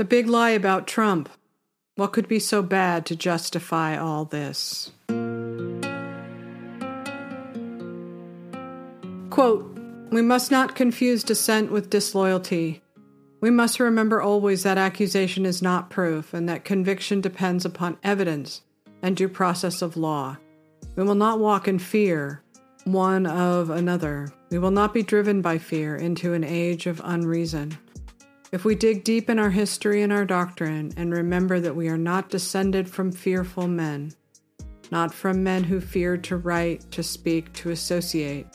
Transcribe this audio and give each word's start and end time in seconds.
The 0.00 0.06
big 0.06 0.28
lie 0.28 0.52
about 0.52 0.86
Trump. 0.86 1.28
What 1.96 2.14
could 2.14 2.26
be 2.26 2.38
so 2.38 2.62
bad 2.62 3.04
to 3.04 3.14
justify 3.14 3.98
all 3.98 4.24
this? 4.24 4.92
Quote 9.28 9.78
We 10.10 10.22
must 10.22 10.50
not 10.50 10.74
confuse 10.74 11.22
dissent 11.22 11.70
with 11.70 11.90
disloyalty. 11.90 12.80
We 13.42 13.50
must 13.50 13.78
remember 13.78 14.22
always 14.22 14.62
that 14.62 14.78
accusation 14.78 15.44
is 15.44 15.60
not 15.60 15.90
proof 15.90 16.32
and 16.32 16.48
that 16.48 16.64
conviction 16.64 17.20
depends 17.20 17.66
upon 17.66 17.98
evidence 18.02 18.62
and 19.02 19.14
due 19.14 19.28
process 19.28 19.82
of 19.82 19.98
law. 19.98 20.38
We 20.96 21.02
will 21.02 21.14
not 21.14 21.40
walk 21.40 21.68
in 21.68 21.78
fear 21.78 22.42
one 22.84 23.26
of 23.26 23.68
another. 23.68 24.32
We 24.50 24.58
will 24.58 24.70
not 24.70 24.94
be 24.94 25.02
driven 25.02 25.42
by 25.42 25.58
fear 25.58 25.94
into 25.94 26.32
an 26.32 26.42
age 26.42 26.86
of 26.86 27.02
unreason. 27.04 27.76
If 28.52 28.64
we 28.64 28.74
dig 28.74 29.04
deep 29.04 29.30
in 29.30 29.38
our 29.38 29.50
history 29.50 30.02
and 30.02 30.12
our 30.12 30.24
doctrine 30.24 30.92
and 30.96 31.12
remember 31.12 31.60
that 31.60 31.76
we 31.76 31.88
are 31.88 31.98
not 31.98 32.30
descended 32.30 32.90
from 32.90 33.12
fearful 33.12 33.68
men, 33.68 34.12
not 34.90 35.14
from 35.14 35.44
men 35.44 35.62
who 35.62 35.80
feared 35.80 36.24
to 36.24 36.36
write, 36.36 36.90
to 36.90 37.02
speak, 37.04 37.52
to 37.52 37.70
associate, 37.70 38.46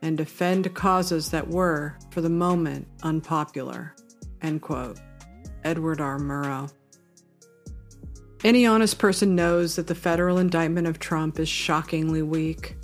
and 0.00 0.16
defend 0.16 0.72
causes 0.74 1.30
that 1.30 1.46
were, 1.46 1.98
for 2.10 2.22
the 2.22 2.30
moment, 2.30 2.88
unpopular. 3.02 3.94
End 4.40 4.62
quote. 4.62 4.98
Edward 5.64 6.00
R. 6.00 6.18
Murrow. 6.18 6.72
Any 8.42 8.64
honest 8.66 8.98
person 8.98 9.36
knows 9.36 9.76
that 9.76 9.86
the 9.86 9.94
federal 9.94 10.38
indictment 10.38 10.86
of 10.86 10.98
Trump 10.98 11.38
is 11.38 11.48
shockingly 11.48 12.22
weak. 12.22 12.76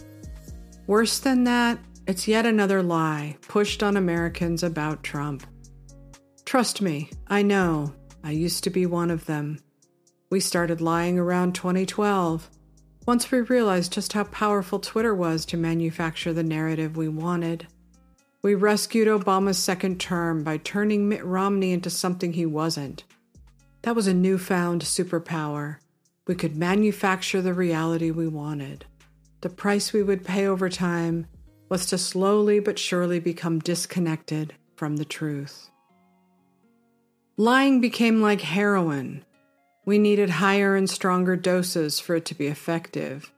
Worse 0.87 1.19
than 1.19 1.45
that, 1.45 1.79
it's 2.07 2.29
yet 2.29 2.45
another 2.45 2.83
lie 2.83 3.39
pushed 3.49 3.83
on 3.83 3.97
Americans 3.97 4.63
about 4.63 5.03
Trump. 5.03 5.47
Trust 6.49 6.81
me, 6.81 7.11
I 7.27 7.43
know. 7.43 7.93
I 8.25 8.31
used 8.31 8.65
to 8.65 8.71
be 8.71 8.87
one 8.87 9.11
of 9.11 9.27
them. 9.27 9.59
We 10.31 10.41
started 10.41 10.81
lying 10.81 11.19
around 11.19 11.55
2012, 11.55 12.49
once 13.07 13.31
we 13.31 13.43
realized 13.43 13.93
just 13.93 14.15
how 14.15 14.25
powerful 14.25 14.79
Twitter 14.79 15.15
was 15.15 15.45
to 15.45 15.59
manufacture 15.59 16.33
the 16.33 16.43
narrative 16.43 16.97
we 16.97 17.07
wanted. 17.07 17.67
We 18.41 18.55
rescued 18.55 19.09
Obama's 19.09 19.59
second 19.59 20.01
term 20.01 20.43
by 20.43 20.57
turning 20.57 21.07
Mitt 21.07 21.23
Romney 21.23 21.75
into 21.75 21.91
something 21.91 22.33
he 22.33 22.47
wasn't. 22.47 23.05
That 23.83 23.95
was 23.95 24.07
a 24.07 24.15
newfound 24.15 24.81
superpower. 24.81 25.77
We 26.27 26.35
could 26.35 26.57
manufacture 26.57 27.43
the 27.43 27.53
reality 27.53 28.11
we 28.11 28.27
wanted. 28.27 28.87
The 29.43 29.51
price 29.51 29.93
we 29.93 30.03
would 30.03 30.25
pay 30.25 30.47
over 30.47 30.71
time 30.71 31.27
was 31.69 31.85
to 31.85 31.99
slowly 31.99 32.59
but 32.59 32.79
surely 32.79 33.21
become 33.21 33.59
disconnected 33.59 34.55
from 34.77 34.97
the 34.97 35.05
truth. 35.05 35.69
Lying 37.41 37.81
became 37.81 38.21
like 38.21 38.41
heroin. 38.41 39.25
We 39.85 39.97
needed 40.01 40.29
higher 40.29 40.75
and 40.75 40.91
stronger 40.91 41.37
doses 41.37 42.01
for 42.01 42.17
it 42.17 42.25
to 42.25 42.35
be 42.35 42.49
effective. 42.49 43.33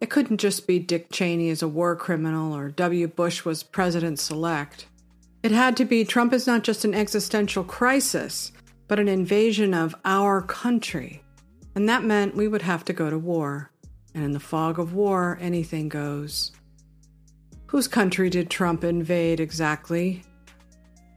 It 0.00 0.08
couldn't 0.08 0.38
just 0.38 0.66
be 0.66 0.78
Dick 0.78 1.10
Cheney 1.12 1.50
as 1.50 1.60
a 1.60 1.68
war 1.68 1.94
criminal 1.94 2.56
or 2.56 2.70
W. 2.70 3.06
Bush 3.06 3.44
was 3.44 3.62
president 3.62 4.18
select. 4.18 4.86
It 5.42 5.50
had 5.50 5.76
to 5.76 5.84
be 5.84 6.06
Trump 6.06 6.32
is 6.32 6.46
not 6.46 6.62
just 6.62 6.86
an 6.86 6.94
existential 6.94 7.64
crisis, 7.64 8.50
but 8.88 8.98
an 8.98 9.08
invasion 9.08 9.74
of 9.74 9.94
our 10.06 10.40
country. 10.40 11.22
And 11.74 11.86
that 11.86 12.02
meant 12.02 12.34
we 12.34 12.48
would 12.48 12.62
have 12.62 12.82
to 12.86 12.94
go 12.94 13.10
to 13.10 13.18
war. 13.18 13.70
And 14.14 14.24
in 14.24 14.32
the 14.32 14.40
fog 14.40 14.78
of 14.78 14.94
war, 14.94 15.36
anything 15.38 15.90
goes. 15.90 16.50
Whose 17.66 17.88
country 17.88 18.30
did 18.30 18.48
Trump 18.48 18.84
invade 18.84 19.38
exactly? 19.38 20.22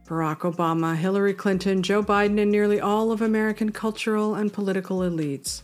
Barack 0.08 0.38
Obama, 0.38 0.96
Hillary 0.96 1.34
Clinton, 1.34 1.82
Joe 1.82 2.02
Biden, 2.02 2.40
and 2.40 2.50
nearly 2.50 2.80
all 2.80 3.12
of 3.12 3.20
American 3.20 3.70
cultural 3.70 4.34
and 4.34 4.52
political 4.52 5.00
elites. 5.00 5.62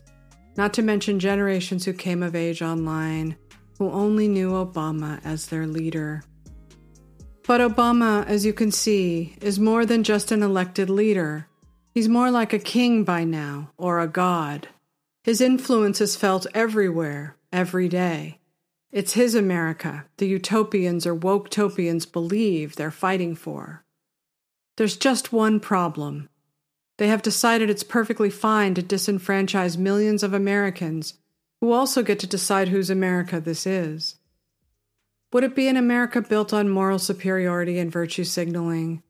Not 0.57 0.75
to 0.75 0.83
mention 0.83 1.19
generations 1.19 1.85
who 1.85 1.93
came 1.95 2.23
of 2.23 2.37
age 2.37 2.61
online, 2.61 3.37
who 3.79 3.91
only 3.91 4.29
knew 4.29 4.51
Obama 4.51 5.21
as 5.25 5.47
their 5.47 5.67
leader. 5.67 6.23
But 7.47 7.61
Obama, 7.61 8.27
as 8.27 8.47
you 8.47 8.53
can 8.53 8.71
see, 8.71 9.37
is 9.41 9.59
more 9.59 9.85
than 9.85 10.05
just 10.05 10.31
an 10.31 10.43
elected 10.43 10.89
leader. 10.91 11.47
He's 11.93 12.09
more 12.09 12.31
like 12.31 12.53
a 12.53 12.59
king 12.59 13.05
by 13.05 13.25
now, 13.25 13.71
or 13.77 14.01
a 14.01 14.09
god. 14.09 14.69
His 15.23 15.41
influence 15.41 16.01
is 16.01 16.17
felt 16.17 16.47
everywhere, 16.55 17.37
every 17.53 17.89
day. 17.89 18.41
It's 18.93 19.15
his 19.15 19.35
America, 19.35 20.07
the 20.19 20.29
utopians 20.29 21.07
or 21.07 21.15
woke 21.15 21.49
topians 21.49 22.07
believe 22.07 22.77
they're 22.77 22.91
fighting 22.91 23.35
for. 23.35 23.84
There's 24.77 24.97
just 24.97 25.33
one 25.33 25.61
problem. 25.61 26.29
They 26.99 27.09
have 27.09 27.23
decided 27.23 27.71
it's 27.71 27.83
perfectly 27.83 28.31
fine 28.31 28.75
to 28.75 28.83
disenfranchise 28.83 29.77
millions 29.77 30.23
of 30.23 30.33
Americans 30.33 31.15
who 31.61 31.73
also 31.73 32.03
get 32.03 32.19
to 32.21 32.27
decide 32.27 32.69
whose 32.69 32.91
America 32.91 33.41
this 33.41 33.67
is. 33.67 34.17
Would 35.33 35.45
it 35.45 35.57
be 35.57 35.67
an 35.69 35.77
America 35.77 36.21
built 36.21 36.53
on 36.53 36.69
moral 36.69 36.99
superiority 36.99 37.79
and 37.79 37.91
virtue 37.91 38.25
signaling? 38.25 39.03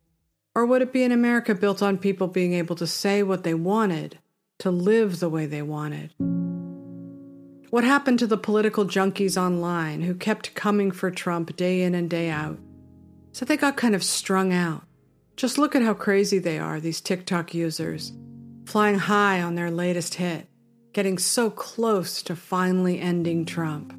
Or 0.54 0.64
would 0.64 0.82
it 0.82 0.92
be 0.92 1.02
an 1.02 1.12
America 1.12 1.54
built 1.54 1.82
on 1.82 1.98
people 1.98 2.28
being 2.28 2.54
able 2.54 2.76
to 2.76 2.86
say 2.86 3.22
what 3.22 3.42
they 3.42 3.54
wanted, 3.54 4.18
to 4.60 4.70
live 4.70 5.20
the 5.20 5.28
way 5.28 5.46
they 5.46 5.62
wanted? 5.62 6.14
What 7.70 7.84
happened 7.84 8.20
to 8.20 8.26
the 8.26 8.38
political 8.38 8.84
junkies 8.84 9.36
online 9.36 10.02
who 10.02 10.14
kept 10.14 10.54
coming 10.54 10.92
for 10.92 11.10
Trump 11.10 11.56
day 11.56 11.82
in 11.82 11.94
and 11.94 12.08
day 12.08 12.30
out? 12.30 12.58
So 13.32 13.44
they 13.44 13.56
got 13.56 13.76
kind 13.76 13.94
of 13.94 14.04
strung 14.04 14.52
out. 14.52 14.84
Just 15.36 15.58
look 15.58 15.74
at 15.74 15.82
how 15.82 15.94
crazy 15.94 16.38
they 16.38 16.58
are, 16.58 16.78
these 16.78 17.00
TikTok 17.00 17.54
users, 17.54 18.12
flying 18.66 18.98
high 18.98 19.42
on 19.42 19.56
their 19.56 19.70
latest 19.70 20.14
hit, 20.14 20.46
getting 20.92 21.18
so 21.18 21.50
close 21.50 22.22
to 22.22 22.36
finally 22.36 23.00
ending 23.00 23.44
Trump. 23.44 23.92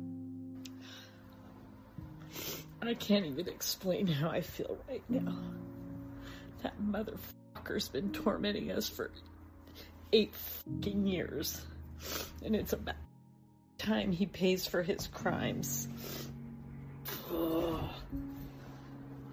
I 2.82 2.94
can't 2.94 3.26
even 3.26 3.50
explain 3.50 4.08
how 4.08 4.30
I 4.30 4.42
feel 4.42 4.78
right 4.88 5.04
now. 5.10 5.36
That 6.64 6.74
motherfucker's 6.82 7.90
been 7.90 8.12
tormenting 8.12 8.72
us 8.72 8.88
for 8.88 9.12
eight 10.14 10.34
fucking 10.36 11.06
years. 11.06 11.66
And 12.44 12.56
it's 12.56 12.74
about 12.74 12.96
time 13.78 14.12
he 14.12 14.28
pays 14.28 14.68
for 14.68 14.84
his 14.84 15.08
crimes. 15.08 15.88
Oh. 17.30 17.90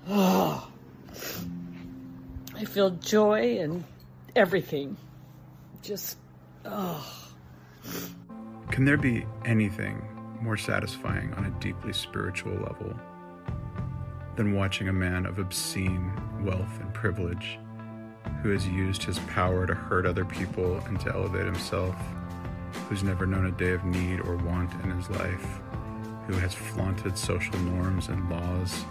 Oh. 0.08 0.68
I 2.62 2.64
feel 2.64 2.90
joy 2.90 3.58
and 3.58 3.82
everything. 4.36 4.96
Just, 5.82 6.16
oh. 6.64 7.04
Can 8.70 8.84
there 8.84 8.96
be 8.96 9.26
anything 9.44 10.00
more 10.40 10.56
satisfying 10.56 11.34
on 11.34 11.44
a 11.44 11.50
deeply 11.58 11.92
spiritual 11.92 12.52
level 12.52 12.94
than 14.36 14.54
watching 14.54 14.86
a 14.86 14.92
man 14.92 15.26
of 15.26 15.40
obscene 15.40 16.12
wealth 16.44 16.80
and 16.80 16.94
privilege 16.94 17.58
who 18.44 18.50
has 18.50 18.64
used 18.68 19.02
his 19.02 19.18
power 19.20 19.66
to 19.66 19.74
hurt 19.74 20.06
other 20.06 20.24
people 20.24 20.76
and 20.86 21.00
to 21.00 21.12
elevate 21.12 21.46
himself, 21.46 21.96
who's 22.88 23.02
never 23.02 23.26
known 23.26 23.46
a 23.46 23.50
day 23.50 23.72
of 23.72 23.84
need 23.84 24.20
or 24.20 24.36
want 24.36 24.72
in 24.84 24.90
his 24.92 25.10
life, 25.10 25.58
who 26.28 26.34
has 26.34 26.54
flaunted 26.54 27.18
social 27.18 27.58
norms 27.58 28.06
and 28.06 28.30
laws, 28.30 28.84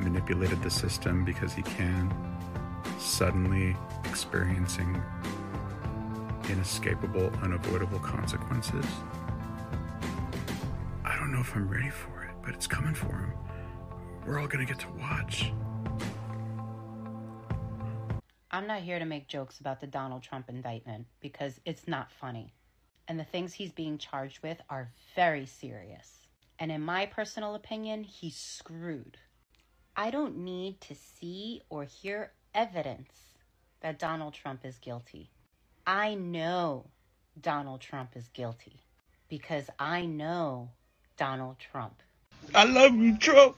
manipulated 0.00 0.62
the 0.62 0.70
system 0.70 1.24
because 1.24 1.54
he 1.54 1.62
can? 1.62 2.35
Suddenly 2.98 3.76
experiencing 4.04 5.02
inescapable, 6.48 7.30
unavoidable 7.42 7.98
consequences. 7.98 8.86
I 11.04 11.16
don't 11.16 11.32
know 11.32 11.40
if 11.40 11.54
I'm 11.54 11.68
ready 11.68 11.90
for 11.90 12.24
it, 12.24 12.34
but 12.42 12.54
it's 12.54 12.66
coming 12.66 12.94
for 12.94 13.14
him. 13.14 13.32
We're 14.26 14.40
all 14.40 14.48
to 14.48 14.64
get 14.64 14.78
to 14.80 14.88
watch. 14.98 15.52
I'm 18.50 18.66
not 18.66 18.80
here 18.80 18.98
to 18.98 19.04
make 19.04 19.28
jokes 19.28 19.60
about 19.60 19.80
the 19.80 19.86
Donald 19.86 20.22
Trump 20.22 20.48
indictment 20.48 21.06
because 21.20 21.60
it's 21.64 21.86
not 21.86 22.10
funny. 22.10 22.54
And 23.08 23.20
the 23.20 23.24
things 23.24 23.52
he's 23.52 23.72
being 23.72 23.98
charged 23.98 24.42
with 24.42 24.60
are 24.70 24.90
very 25.14 25.46
serious. 25.46 26.26
And 26.58 26.72
in 26.72 26.80
my 26.80 27.06
personal 27.06 27.54
opinion, 27.54 28.02
he's 28.02 28.36
screwed. 28.36 29.18
I 29.94 30.10
don't 30.10 30.38
need 30.38 30.80
to 30.82 30.94
see 30.94 31.62
or 31.68 31.84
hear 31.84 32.32
evidence 32.56 33.10
that 33.80 33.98
Donald 33.98 34.34
Trump 34.34 34.64
is 34.64 34.78
guilty. 34.78 35.30
I 35.86 36.14
know 36.14 36.86
Donald 37.40 37.80
Trump 37.80 38.16
is 38.16 38.28
guilty 38.28 38.80
because 39.28 39.68
I 39.78 40.06
know 40.06 40.70
Donald 41.16 41.58
Trump. 41.58 42.02
I 42.54 42.64
love 42.64 42.94
you, 42.96 43.16
Trump. 43.18 43.56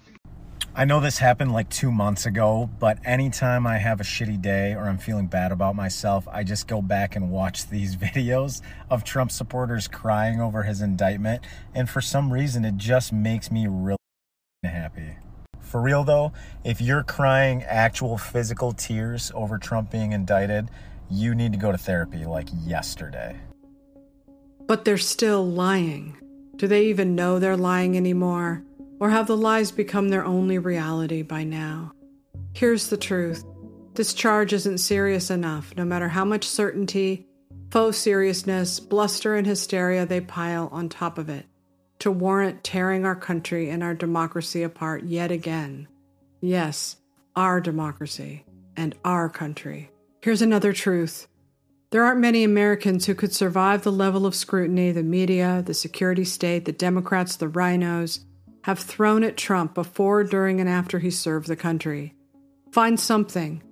I 0.74 0.84
know 0.84 1.00
this 1.00 1.18
happened 1.18 1.52
like 1.52 1.68
two 1.70 1.90
months 1.90 2.26
ago, 2.26 2.68
but 2.78 2.98
anytime 3.04 3.66
I 3.66 3.78
have 3.78 4.00
a 4.00 4.04
shitty 4.04 4.40
day 4.42 4.74
or 4.74 4.88
I'm 4.88 4.98
feeling 4.98 5.26
bad 5.26 5.50
about 5.50 5.74
myself, 5.74 6.28
I 6.28 6.44
just 6.44 6.68
go 6.68 6.82
back 6.82 7.16
and 7.16 7.30
watch 7.30 7.66
these 7.70 7.96
videos 7.96 8.62
of 8.90 9.04
Trump 9.04 9.30
supporters 9.30 9.88
crying 9.88 10.40
over 10.40 10.64
his 10.64 10.82
indictment. 10.82 11.42
And 11.74 11.88
for 11.88 12.00
some 12.00 12.32
reason, 12.32 12.64
it 12.64 12.76
just 12.76 13.12
makes 13.12 13.50
me 13.50 13.66
really 13.66 13.92
happy. 13.92 13.97
For 15.69 15.82
real 15.82 16.03
though, 16.03 16.32
if 16.65 16.81
you're 16.81 17.03
crying 17.03 17.62
actual 17.62 18.17
physical 18.17 18.73
tears 18.73 19.31
over 19.35 19.59
Trump 19.59 19.91
being 19.91 20.12
indicted, 20.12 20.70
you 21.11 21.35
need 21.35 21.53
to 21.53 21.59
go 21.59 21.70
to 21.70 21.76
therapy 21.76 22.25
like 22.25 22.49
yesterday. 22.65 23.37
But 24.67 24.87
they're 24.87 24.97
still 24.97 25.47
lying. 25.47 26.17
Do 26.56 26.67
they 26.67 26.87
even 26.87 27.15
know 27.15 27.38
they're 27.38 27.56
lying 27.56 27.99
anymore? 27.99 28.65
Or 28.99 29.11
have 29.11 29.26
the 29.26 29.37
lies 29.37 29.70
become 29.70 30.09
their 30.09 30.25
only 30.25 30.59
reality 30.59 31.20
by 31.23 31.44
now? 31.44 31.93
Here's 32.55 32.88
the 32.88 32.97
truth 32.97 33.44
this 33.94 34.15
charge 34.15 34.53
isn't 34.55 34.79
serious 34.79 35.31
enough, 35.31 35.75
no 35.76 35.85
matter 35.85 36.09
how 36.09 36.25
much 36.25 36.49
certainty, 36.49 37.26
faux 37.70 37.99
seriousness, 37.99 38.81
bluster, 38.81 39.35
and 39.35 39.47
hysteria 39.47 40.06
they 40.06 40.20
pile 40.20 40.69
on 40.73 40.88
top 40.88 41.19
of 41.19 41.29
it, 41.29 41.44
to 42.00 42.10
warrant 42.10 42.62
tearing 42.64 43.04
our 43.04 43.16
country 43.16 43.68
and 43.70 43.82
our 43.82 43.94
democracy 43.94 44.62
apart 44.62 45.04
yet 45.04 45.30
again. 45.30 45.88
Yes, 46.40 46.96
our 47.34 47.60
democracy 47.60 48.44
and 48.76 48.94
our 49.04 49.28
country. 49.28 49.90
Here's 50.22 50.42
another 50.42 50.72
truth. 50.72 51.26
There 51.90 52.04
aren't 52.04 52.20
many 52.20 52.44
Americans 52.44 53.06
who 53.06 53.14
could 53.14 53.34
survive 53.34 53.82
the 53.82 53.92
level 53.92 54.26
of 54.26 54.34
scrutiny 54.34 54.92
the 54.92 55.02
media, 55.02 55.62
the 55.64 55.74
security 55.74 56.24
state, 56.24 56.64
the 56.64 56.72
Democrats, 56.72 57.36
the 57.36 57.48
RINOs 57.48 58.20
have 58.62 58.78
thrown 58.78 59.24
at 59.24 59.36
Trump 59.36 59.72
before, 59.72 60.24
during, 60.24 60.60
and 60.60 60.68
after 60.68 60.98
he 60.98 61.10
served 61.10 61.48
the 61.48 61.56
country. 61.56 62.14
Find 62.72 63.00
something. 63.00 63.62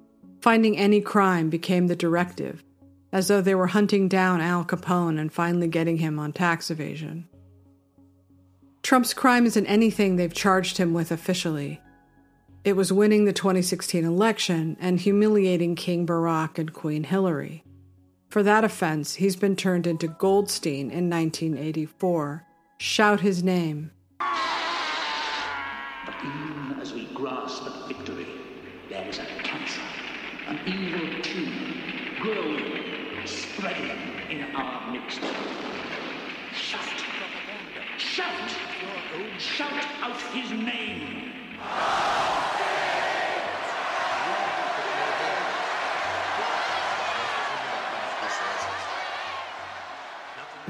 Finding 0.40 0.78
any 0.78 1.02
crime 1.02 1.50
became 1.50 1.88
the 1.88 1.96
directive, 1.96 2.64
as 3.12 3.28
though 3.28 3.42
they 3.42 3.54
were 3.54 3.66
hunting 3.66 4.08
down 4.08 4.40
Al 4.40 4.64
Capone 4.64 5.20
and 5.20 5.32
finally 5.32 5.68
getting 5.68 5.98
him 5.98 6.18
on 6.18 6.32
tax 6.32 6.70
evasion. 6.70 7.28
Trump's 8.86 9.14
crime 9.14 9.46
isn't 9.46 9.66
anything 9.66 10.14
they've 10.14 10.32
charged 10.32 10.78
him 10.78 10.94
with 10.94 11.10
officially. 11.10 11.80
It 12.62 12.76
was 12.76 12.92
winning 12.92 13.24
the 13.24 13.32
2016 13.32 14.04
election 14.04 14.76
and 14.78 15.00
humiliating 15.00 15.74
King 15.74 16.06
Barack 16.06 16.56
and 16.56 16.72
Queen 16.72 17.02
Hillary. 17.02 17.64
For 18.28 18.44
that 18.44 18.62
offense, 18.62 19.16
he's 19.16 19.34
been 19.34 19.56
turned 19.56 19.88
into 19.88 20.06
Goldstein 20.06 20.92
in 20.92 21.10
1984. 21.10 22.46
Shout 22.78 23.22
his 23.22 23.42
name. 23.42 23.90
But 24.20 24.28
even 26.20 26.78
as 26.80 26.92
we 26.92 27.06
grasp 27.06 27.64
at 27.64 27.88
victory, 27.88 28.28
there 28.88 29.08
is 29.08 29.18
a 29.18 29.26
cancer, 29.42 29.82
an 30.46 30.60
evil 30.64 31.22
tumor, 31.22 31.74
growing, 32.20 33.26
spreading 33.26 33.90
in 34.30 34.42
our 34.54 34.92
midst. 34.92 35.22
Shout! 36.54 37.02
Shout! 37.98 38.65
Shout 39.38 39.72
out 40.02 40.16
his 40.32 40.50
name! 40.50 41.32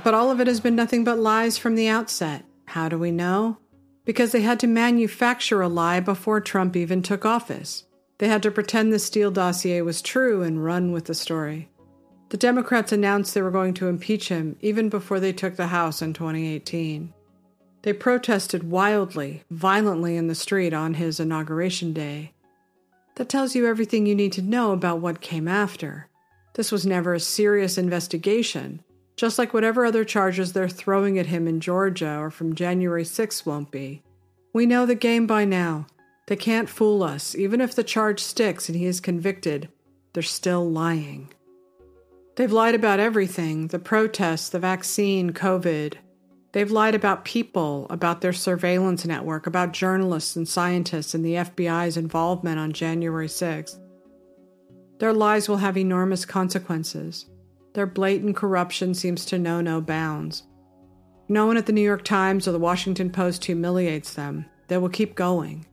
But 0.03 0.15
all 0.15 0.31
of 0.31 0.41
it 0.41 0.47
has 0.47 0.61
been 0.61 0.77
nothing 0.77 1.05
but 1.05 1.19
lies 1.19 1.59
from 1.59 1.75
the 1.75 1.89
outset. 1.89 2.45
How 2.67 2.89
do 2.89 2.99
we 2.99 3.11
know? 3.11 3.59
Because 4.05 4.33
they 4.33 4.43
had 4.43 4.61
to 4.61 4.67
manufacture 4.67 5.63
a 5.63 5.69
lie 5.69 6.01
before 6.01 6.41
Trump 6.41 6.77
even 6.77 7.03
took 7.03 7.25
office. 7.25 7.85
They 8.19 8.29
had 8.29 8.43
to 8.45 8.51
pretend 8.51 8.93
the 8.93 8.99
Steele 8.99 9.31
dossier 9.31 9.83
was 9.83 10.01
true 10.03 10.43
and 10.43 10.65
run 10.65 10.93
with 10.93 11.07
the 11.07 11.15
story. 11.15 11.69
The 12.29 12.37
Democrats 12.37 12.93
announced 12.93 13.35
they 13.35 13.43
were 13.43 13.51
going 13.51 13.75
to 13.75 13.89
impeach 13.89 14.29
him 14.29 14.57
even 14.61 14.89
before 14.89 15.21
they 15.21 15.33
took 15.33 15.57
the 15.57 15.69
House 15.69 16.03
in 16.03 16.13
2018. 16.13 17.13
They 17.87 17.93
protested 17.93 18.69
wildly, 18.69 19.45
violently 19.49 20.17
in 20.17 20.27
the 20.27 20.35
street 20.35 20.75
on 20.75 20.95
his 20.95 21.21
inauguration 21.21 21.93
day. 21.93 22.33
That 23.15 23.29
tells 23.29 23.55
you 23.55 23.65
everything 23.65 24.07
you 24.07 24.15
need 24.17 24.33
to 24.33 24.43
know 24.43 24.73
about 24.73 24.99
what 24.99 25.21
came 25.21 25.47
after. 25.47 26.09
This 26.55 26.73
was 26.73 26.85
never 26.85 27.15
a 27.15 27.21
serious 27.21 27.79
investigation, 27.79 28.83
just 29.15 29.39
like 29.39 29.55
whatever 29.55 29.87
other 29.87 30.05
charges 30.05 30.53
they're 30.53 30.69
throwing 30.69 31.17
at 31.17 31.27
him 31.27 31.47
in 31.47 31.61
Georgia 31.61 32.19
or 32.19 32.29
from 32.33 32.57
January 32.57 33.05
6 33.05 33.47
won't 33.47 33.71
be. 33.71 34.03
We 34.53 34.67
know 34.67 34.85
the 34.85 34.97
game 34.97 35.29
by 35.29 35.45
now. 35.45 35.87
They 36.27 36.35
can't 36.35 36.69
fool 36.69 37.05
us. 37.05 37.37
Even 37.37 37.61
if 37.61 37.77
the 37.77 37.85
charge 37.85 38.19
sticks 38.19 38.69
and 38.69 38.77
he 38.77 38.87
is 38.87 38.99
convicted, 38.99 39.69
they're 40.13 40.25
still 40.25 40.69
lying. 40.69 41.29
They've 42.35 42.51
lied 42.51 42.75
about 42.75 42.99
everything 42.99 43.69
the 43.69 43.79
protests, 43.79 44.49
the 44.49 44.59
vaccine, 44.59 45.33
COVID. 45.33 45.99
They've 46.57 46.71
lied 46.71 46.95
about 46.95 47.27
people, 47.27 47.87
about 47.91 48.23
their 48.23 48.33
surveillance 48.33 49.05
network, 49.05 49.47
about 49.47 49.75
journalists 49.75 50.37
and 50.37 50.49
scientists, 50.49 51.15
and 51.15 51.23
the 51.23 51.35
FBI's 51.35 51.99
involvement 51.99 52.59
on 52.59 52.73
January 52.73 53.27
6th. 53.27 53.79
Their 54.99 55.13
lies 55.13 55.51
will 55.51 55.59
have 55.59 55.77
enormous 55.77 56.25
consequences. 56.25 57.27
Their 57.75 57.85
blatant 57.85 58.37
corruption 58.37 58.95
seems 58.95 59.27
to 59.27 59.39
know 59.39 59.61
no 59.61 59.83
bounds. 59.83 60.45
No 61.29 61.45
one 61.45 61.59
at 61.59 61.67
the 61.67 61.75
New 61.75 61.83
York 61.83 62.05
Times 62.05 62.49
or 62.49 62.53
the 62.53 62.59
Washington 62.59 63.11
Post 63.11 63.45
humiliates 63.45 64.15
them. 64.15 64.47
They 64.69 64.79
will 64.79 64.89
keep 64.89 65.15
going. 65.15 65.67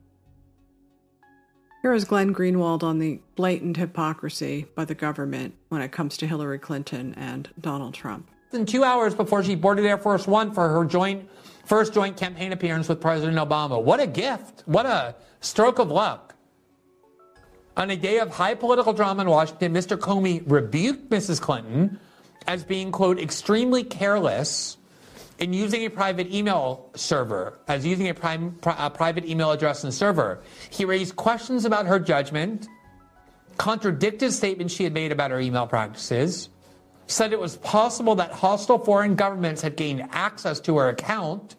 Here 1.82 1.94
is 1.94 2.04
Glenn 2.04 2.36
Greenwald 2.36 2.84
on 2.84 3.00
the 3.00 3.22
blatant 3.36 3.78
hypocrisy 3.78 4.66
by 4.76 4.84
the 4.84 4.96
government 4.96 5.54
when 5.70 5.82
it 5.82 5.94
comes 5.94 6.18
to 6.18 6.28
Hillary 6.28 6.60
Clinton 6.60 7.14
and 7.14 7.48
Donald 7.58 7.94
Trump. 7.94 8.30
In 8.54 8.68
two 8.68 8.84
hours 8.84 9.16
before 9.16 9.44
she 9.44 9.56
boarded 9.56 9.84
Air 9.84 9.98
Force 9.98 10.28
One 10.28 10.54
for 10.54 10.70
her 10.70 10.86
joint 10.86 11.28
first 11.66 11.94
joint 11.94 12.18
campaign 12.18 12.52
appearance 12.52 12.88
with 12.88 13.02
President 13.02 13.38
Obama. 13.38 13.82
What 13.82 14.00
a 14.00 14.06
gift! 14.06 14.62
What 14.66 14.86
a 14.86 15.16
stroke 15.42 15.80
of 15.80 15.90
luck. 15.90 16.36
On 17.76 17.90
a 17.90 17.96
day 17.96 18.20
of 18.20 18.30
high 18.30 18.54
political 18.54 18.94
drama 18.94 19.24
in 19.24 19.30
Washington, 19.30 19.74
Mr. 19.74 19.98
Comey 19.98 20.44
rebuked 20.46 21.10
Mrs. 21.10 21.42
Clinton 21.42 22.00
as 22.46 22.64
being, 22.64 22.92
quote, 22.92 23.20
extremely 23.20 23.84
careless 23.84 24.78
in 25.40 25.54
using 25.54 25.84
a 25.86 25.90
private 25.90 26.32
email 26.32 26.92
server, 26.96 27.58
as 27.68 27.84
using 27.84 28.10
a, 28.10 28.14
prime, 28.14 28.60
a 28.66 28.90
private 28.92 29.26
email 29.26 29.52
address 29.52 29.84
and 29.84 29.92
server. 29.92 30.44
He 30.70 30.86
raised 30.86 31.16
questions 31.16 31.66
about 31.66 31.88
her 31.88 31.98
judgment, 31.98 32.68
contradicted 33.58 34.32
statements 34.32 34.76
she 34.76 34.84
had 34.84 34.94
made 34.94 35.12
about 35.12 35.32
her 35.32 35.40
email 35.40 35.66
practices, 35.66 36.50
said 37.08 37.34
it 37.34 37.40
was 37.40 37.58
possible 37.58 38.16
that 38.16 38.32
hostile 38.32 38.80
foreign 38.80 39.16
governments 39.16 39.62
had 39.62 39.76
gained 39.76 40.08
access 40.12 40.60
to 40.62 40.78
her 40.78 40.90
account, 40.90 41.56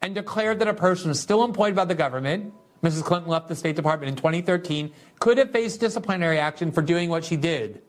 and 0.00 0.14
declared 0.14 0.58
that 0.58 0.66
a 0.68 0.74
person 0.74 1.14
still 1.14 1.44
employed 1.44 1.76
by 1.76 1.84
the 1.84 1.94
government 1.94 2.52
Mrs. 2.82 3.04
Clinton 3.04 3.30
left 3.30 3.48
the 3.48 3.54
State 3.54 3.76
Department 3.76 4.10
in 4.10 4.16
2013, 4.16 4.92
could 5.20 5.38
have 5.38 5.52
faced 5.52 5.80
disciplinary 5.80 6.38
action 6.38 6.72
for 6.72 6.82
doing 6.82 7.08
what 7.08 7.24
she 7.24 7.36
did. 7.36 7.80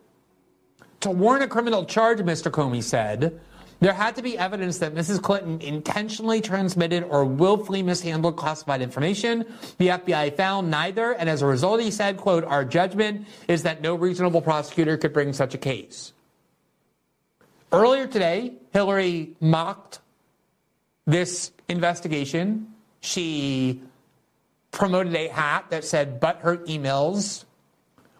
To 1.01 1.09
warrant 1.09 1.43
a 1.43 1.47
criminal 1.47 1.83
charge, 1.85 2.19
Mr. 2.19 2.51
Comey 2.51 2.83
said, 2.83 3.39
there 3.79 3.91
had 3.91 4.15
to 4.15 4.21
be 4.21 4.37
evidence 4.37 4.77
that 4.77 4.93
Mrs. 4.93 5.21
Clinton 5.21 5.59
intentionally 5.59 6.39
transmitted 6.39 7.03
or 7.03 7.25
willfully 7.25 7.83
mishandled 7.83 8.37
classified 8.37 8.81
information. 8.81 9.45
The 9.77 9.89
FBI 9.89 10.37
found 10.37 10.71
neither, 10.71 11.11
and 11.11 11.29
as 11.29 11.41
a 11.41 11.47
result, 11.47 11.81
he 11.81 11.91
said, 11.91 12.15
quote, 12.15 12.45
our 12.45 12.63
judgment 12.63 13.27
is 13.49 13.63
that 13.63 13.81
no 13.81 13.95
reasonable 13.95 14.41
prosecutor 14.41 14.95
could 14.95 15.11
bring 15.11 15.33
such 15.33 15.53
a 15.53 15.57
case. 15.57 16.12
Earlier 17.73 18.05
today, 18.05 18.53
Hillary 18.71 19.35
mocked 19.39 19.99
this 21.07 21.51
investigation. 21.67 22.67
She 23.01 23.81
promoted 24.69 25.15
a 25.15 25.27
hat 25.27 25.65
that 25.71 25.83
said 25.83 26.19
but 26.19 26.41
her 26.41 26.57
emails, 26.57 27.45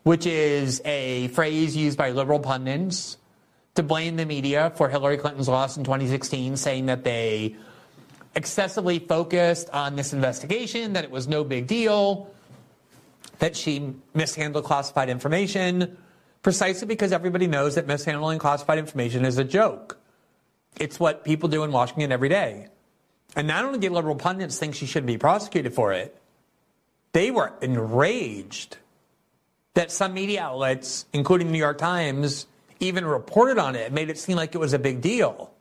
which 0.02 0.26
is 0.26 0.82
a 0.86 1.28
phrase 1.30 1.76
used 1.76 2.00
by 2.00 2.10
liberal 2.10 2.40
pundits 2.40 3.18
to 3.76 3.84
blame 3.84 4.16
the 4.16 4.26
media 4.26 4.72
for 4.76 4.90
Hillary 4.90 5.18
Clinton's 5.18 5.48
loss 5.48 5.78
in 5.78 5.84
2016, 5.84 6.58
saying 6.58 6.88
that 6.88 7.04
they 7.04 7.56
excessively 8.36 8.98
focused 8.98 9.70
on 9.70 9.96
this 9.96 10.14
investigation, 10.14 10.94
that 10.94 11.04
it 11.04 11.12
was 11.12 11.28
no 11.28 11.44
big 11.44 11.68
deal, 11.68 12.34
that 13.38 13.56
she 13.56 13.94
mishandled 14.16 14.66
classified 14.66 15.10
information, 15.10 15.96
precisely 16.44 16.86
because 16.86 17.12
everybody 17.12 17.48
knows 17.48 17.76
that 17.76 17.88
mishandling 17.88 18.38
classified 18.38 18.78
information 18.78 19.26
is 19.26 19.38
a 19.38 19.44
joke. 19.44 19.98
It's 20.80 21.00
what 21.00 21.24
people 21.24 21.50
do 21.50 21.64
in 21.64 21.72
Washington 21.72 22.12
every 22.12 22.30
day. 22.30 22.68
And 23.36 23.48
not 23.48 23.66
only 23.66 23.80
did 23.80 23.92
liberal 23.92 24.16
pundits 24.16 24.60
think 24.60 24.76
she 24.76 24.86
should 24.86 25.06
be 25.06 25.18
prosecuted 25.18 25.74
for 25.74 25.94
it, 25.94 26.16
they 27.14 27.32
were 27.32 27.54
enraged 27.62 28.78
that 29.74 29.92
some 29.92 30.14
media 30.14 30.44
outlets, 30.44 31.06
including 31.14 31.48
the 31.48 31.54
New 31.54 31.60
York 31.60 31.78
Times, 31.78 32.46
even 32.80 33.06
reported 33.06 33.58
on 33.58 33.76
it, 33.76 33.92
made 33.92 34.10
it 34.10 34.18
seem 34.18 34.36
like 34.36 34.54
it 34.54 34.60
was 34.60 34.74
a 34.74 34.80
big 34.80 35.02
deal. 35.02 35.52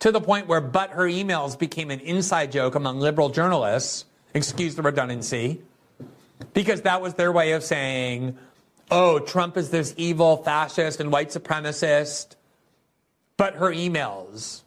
To 0.00 0.12
the 0.12 0.20
point 0.20 0.48
where 0.48 0.60
but 0.60 0.90
her 0.90 1.04
emails 1.04 1.58
became 1.58 1.90
an 1.90 2.00
inside 2.00 2.52
joke 2.52 2.74
among 2.74 2.98
liberal 3.00 3.30
journalists, 3.30 4.04
excuse 4.34 4.74
the 4.74 4.82
redundancy, 4.82 5.62
because 6.52 6.82
that 6.82 7.00
was 7.00 7.14
their 7.14 7.32
way 7.32 7.52
of 7.52 7.62
saying, 7.62 8.36
oh, 8.94 9.18
Trump 9.18 9.56
is 9.56 9.70
this 9.70 9.92
evil 9.96 10.36
fascist 10.36 11.00
and 11.00 11.10
white 11.10 11.30
supremacist, 11.30 12.36
but 13.36 13.56
her 13.56 13.72
emails. 13.72 14.62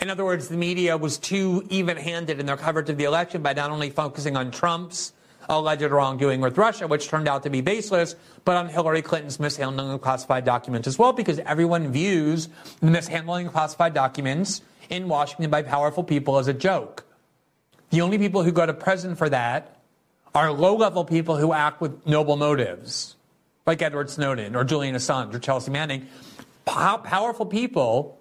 In 0.00 0.10
other 0.10 0.24
words, 0.24 0.46
the 0.46 0.56
media 0.56 0.96
was 0.96 1.18
too 1.18 1.66
even 1.68 1.96
handed 1.96 2.38
in 2.38 2.46
their 2.46 2.56
coverage 2.56 2.88
of 2.88 2.98
the 2.98 3.04
election 3.04 3.42
by 3.42 3.52
not 3.52 3.72
only 3.72 3.90
focusing 3.90 4.36
on 4.36 4.52
Trump's 4.52 5.12
alleged 5.48 5.82
wrongdoing 5.82 6.40
with 6.40 6.56
Russia, 6.56 6.86
which 6.86 7.08
turned 7.08 7.26
out 7.26 7.42
to 7.42 7.50
be 7.50 7.60
baseless, 7.60 8.14
but 8.44 8.56
on 8.56 8.68
Hillary 8.68 9.02
Clinton's 9.02 9.40
mishandling 9.40 9.90
of 9.90 10.00
classified 10.00 10.44
documents 10.44 10.86
as 10.86 10.96
well, 10.96 11.12
because 11.12 11.40
everyone 11.40 11.90
views 11.90 12.48
the 12.78 12.92
mishandling 12.92 13.48
of 13.48 13.52
classified 13.52 13.92
documents 13.92 14.62
in 14.88 15.08
Washington 15.08 15.50
by 15.50 15.62
powerful 15.62 16.04
people 16.04 16.38
as 16.38 16.46
a 16.46 16.54
joke. 16.54 17.04
The 17.90 18.02
only 18.02 18.18
people 18.18 18.44
who 18.44 18.52
go 18.52 18.66
to 18.66 18.72
prison 18.72 19.16
for 19.16 19.28
that 19.28 19.82
are 20.32 20.52
low 20.52 20.76
level 20.76 21.04
people 21.04 21.36
who 21.36 21.52
act 21.52 21.80
with 21.80 22.06
noble 22.06 22.36
motives, 22.36 23.16
like 23.66 23.82
Edward 23.82 24.10
Snowden 24.10 24.56
or 24.56 24.64
Julian 24.64 24.94
Assange 24.94 25.34
or 25.34 25.38
Chelsea 25.38 25.70
Manning. 25.70 26.06
powerful 26.64 27.46
people 27.46 28.20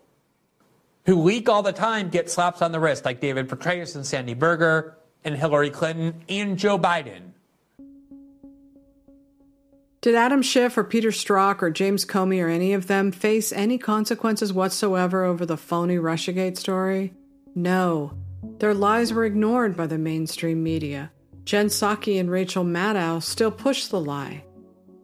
who 1.06 1.22
leak 1.22 1.50
all 1.50 1.64
the 1.64 1.72
time 1.72 2.10
get 2.10 2.30
slaps 2.30 2.62
on 2.62 2.72
the 2.72 2.80
wrist, 2.80 3.06
like 3.06 3.20
David 3.20 3.50
Petraeus 3.50 3.96
and 3.96 4.06
Sandy 4.06 4.34
Berger 4.34 4.98
and 5.24 5.36
Hillary 5.36 5.70
Clinton 5.70 6.24
and 6.30 6.58
Joe 6.58 6.78
Biden. 6.78 7.32
Did 10.02 10.16
Adam 10.16 10.42
Schiff 10.42 10.78
or 10.78 10.84
Peter 10.84 11.10
Strzok 11.10 11.62
or 11.62 11.70
James 11.70 12.06
Comey 12.06 12.44
or 12.44 12.48
any 12.48 12.74
of 12.74 12.88
them 12.88 13.12
face 13.12 13.52
any 13.52 13.78
consequences 13.78 14.52
whatsoever 14.52 15.24
over 15.24 15.46
the 15.46 15.58
phony 15.58 15.98
Russiagate 15.98 16.58
story? 16.58 17.14
No. 17.54 18.14
Their 18.58 18.74
lies 18.74 19.14
were 19.14 19.26
ignored 19.26 19.78
by 19.78 19.86
the 19.86 20.00
mainstream 20.00 20.64
media. 20.64 21.12
Jen 21.46 21.68
Psaki 21.68 22.20
and 22.20 22.32
Rachel 22.32 22.64
Maddow 22.64 23.22
still 23.22 23.52
push 23.52 23.86
the 23.86 24.00
lie. 24.00 24.44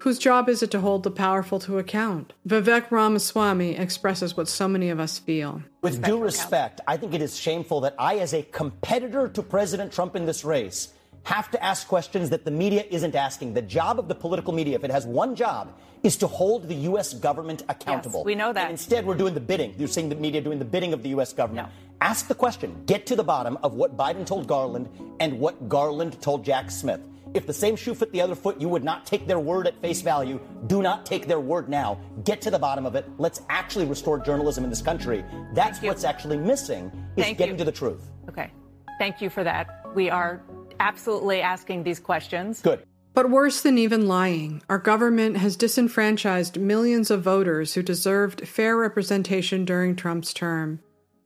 Whose 0.07 0.19
job 0.19 0.47
is 0.47 0.63
it 0.63 0.71
to 0.71 0.79
hold 0.79 1.03
the 1.03 1.11
powerful 1.11 1.59
to 1.59 1.79
account? 1.79 2.31
Vivek 2.47 2.91
Ramaswamy 2.91 3.75
expresses 3.75 4.37
what 4.37 4.47
so 4.47 4.65
many 4.65 4.87
of 4.87 5.01
us 5.01 5.19
feel. 5.19 5.61
With 5.81 6.01
due 6.01 6.17
respect, 6.17 6.79
I 6.87 6.95
think 6.95 7.13
it 7.13 7.21
is 7.21 7.37
shameful 7.37 7.81
that 7.81 7.93
I, 7.99 8.19
as 8.19 8.33
a 8.33 8.43
competitor 8.43 9.27
to 9.27 9.43
President 9.43 9.91
Trump 9.91 10.15
in 10.15 10.25
this 10.25 10.45
race, 10.45 10.93
have 11.23 11.51
to 11.51 11.61
ask 11.61 11.89
questions 11.89 12.29
that 12.29 12.45
the 12.45 12.51
media 12.51 12.85
isn't 12.89 13.15
asking. 13.15 13.53
The 13.53 13.61
job 13.61 13.99
of 13.99 14.07
the 14.07 14.15
political 14.15 14.53
media, 14.53 14.77
if 14.77 14.85
it 14.85 14.91
has 14.91 15.05
one 15.05 15.35
job, 15.35 15.77
is 16.03 16.15
to 16.19 16.27
hold 16.27 16.69
the 16.69 16.75
U.S. 16.91 17.13
government 17.13 17.65
accountable. 17.67 18.21
Yes, 18.21 18.27
we 18.27 18.35
know 18.35 18.53
that. 18.53 18.61
And 18.61 18.71
instead, 18.71 19.05
we're 19.05 19.15
doing 19.15 19.33
the 19.33 19.41
bidding. 19.41 19.75
You're 19.77 19.89
seeing 19.89 20.07
the 20.07 20.15
media 20.15 20.39
doing 20.39 20.57
the 20.57 20.63
bidding 20.63 20.93
of 20.93 21.03
the 21.03 21.09
U.S. 21.09 21.33
government. 21.33 21.67
No. 21.67 21.73
Ask 21.99 22.29
the 22.29 22.35
question. 22.35 22.81
Get 22.85 23.07
to 23.07 23.17
the 23.17 23.25
bottom 23.25 23.57
of 23.61 23.73
what 23.73 23.97
Biden 23.97 24.25
told 24.25 24.47
Garland 24.47 24.87
and 25.19 25.37
what 25.37 25.67
Garland 25.67 26.21
told 26.21 26.45
Jack 26.45 26.71
Smith. 26.71 27.01
If 27.37 27.45
the 27.45 27.53
same 27.53 27.75
shoe 27.75 27.93
fit 27.93 28.11
the 28.11 28.19
other 28.19 28.33
foot, 28.33 28.59
you 28.59 28.67
would 28.67 28.83
not 28.83 29.05
take 29.05 29.27
their 29.27 29.39
word 29.39 29.67
at 29.67 29.79
face 29.79 30.01
value. 30.01 30.39
Do 30.65 30.81
not 30.81 31.05
take 31.05 31.27
their 31.27 31.39
word 31.39 31.69
now. 31.69 31.99
Get 32.23 32.41
to 32.41 32.49
the 32.49 32.57
bottom 32.57 32.83
of 32.83 32.95
it. 32.95 33.07
Let's 33.19 33.41
actually 33.47 33.85
restore 33.85 34.17
journalism 34.17 34.63
in 34.63 34.71
this 34.71 34.81
country. 34.81 35.23
That's 35.53 35.79
what's 35.83 36.03
actually 36.03 36.37
missing 36.37 36.91
is 37.15 37.25
Thank 37.25 37.37
getting 37.37 37.53
you. 37.53 37.59
to 37.59 37.65
the 37.65 37.71
truth. 37.71 38.09
Okay. 38.27 38.51
Thank 38.97 39.21
you 39.21 39.29
for 39.29 39.43
that. 39.43 39.85
We 39.93 40.09
are 40.09 40.41
absolutely 40.79 41.41
asking 41.41 41.83
these 41.83 41.99
questions. 41.99 42.59
Good. 42.63 42.83
But 43.13 43.29
worse 43.29 43.61
than 43.61 43.77
even 43.77 44.07
lying, 44.07 44.63
our 44.67 44.79
government 44.79 45.37
has 45.37 45.55
disenfranchised 45.55 46.59
millions 46.59 47.11
of 47.11 47.21
voters 47.21 47.75
who 47.75 47.83
deserved 47.83 48.47
fair 48.47 48.75
representation 48.75 49.63
during 49.63 49.95
Trump's 49.95 50.33
term 50.33 50.79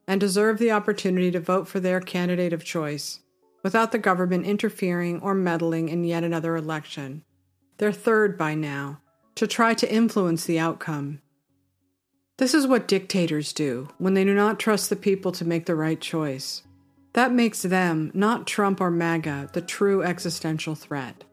and 0.09 0.19
deserve 0.19 0.59
the 0.59 0.71
opportunity 0.71 1.31
to 1.31 1.39
vote 1.39 1.69
for 1.69 1.79
their 1.79 2.01
candidate 2.01 2.51
of 2.51 2.65
choice 2.65 3.20
without 3.63 3.91
the 3.91 3.97
government 3.97 4.45
interfering 4.45 5.19
or 5.21 5.33
meddling 5.33 5.89
in 5.89 6.03
yet 6.03 6.23
another 6.23 6.55
election. 6.55 7.23
Their 7.77 7.91
third 7.91 8.37
by 8.37 8.55
now, 8.55 9.01
to 9.35 9.47
try 9.47 9.73
to 9.73 9.91
influence 9.91 10.45
the 10.45 10.59
outcome. 10.59 11.21
This 12.37 12.53
is 12.53 12.67
what 12.67 12.87
dictators 12.87 13.53
do 13.53 13.89
when 13.97 14.13
they 14.13 14.23
do 14.23 14.33
not 14.33 14.59
trust 14.59 14.89
the 14.89 14.95
people 14.95 15.31
to 15.33 15.45
make 15.45 15.65
the 15.65 15.75
right 15.75 15.99
choice. 15.99 16.63
That 17.13 17.33
makes 17.33 17.61
them, 17.61 18.11
not 18.13 18.47
Trump 18.47 18.79
or 18.79 18.89
MAGA, 18.89 19.49
the 19.53 19.61
true 19.61 20.01
existential 20.01 20.75
threat. 20.75 21.23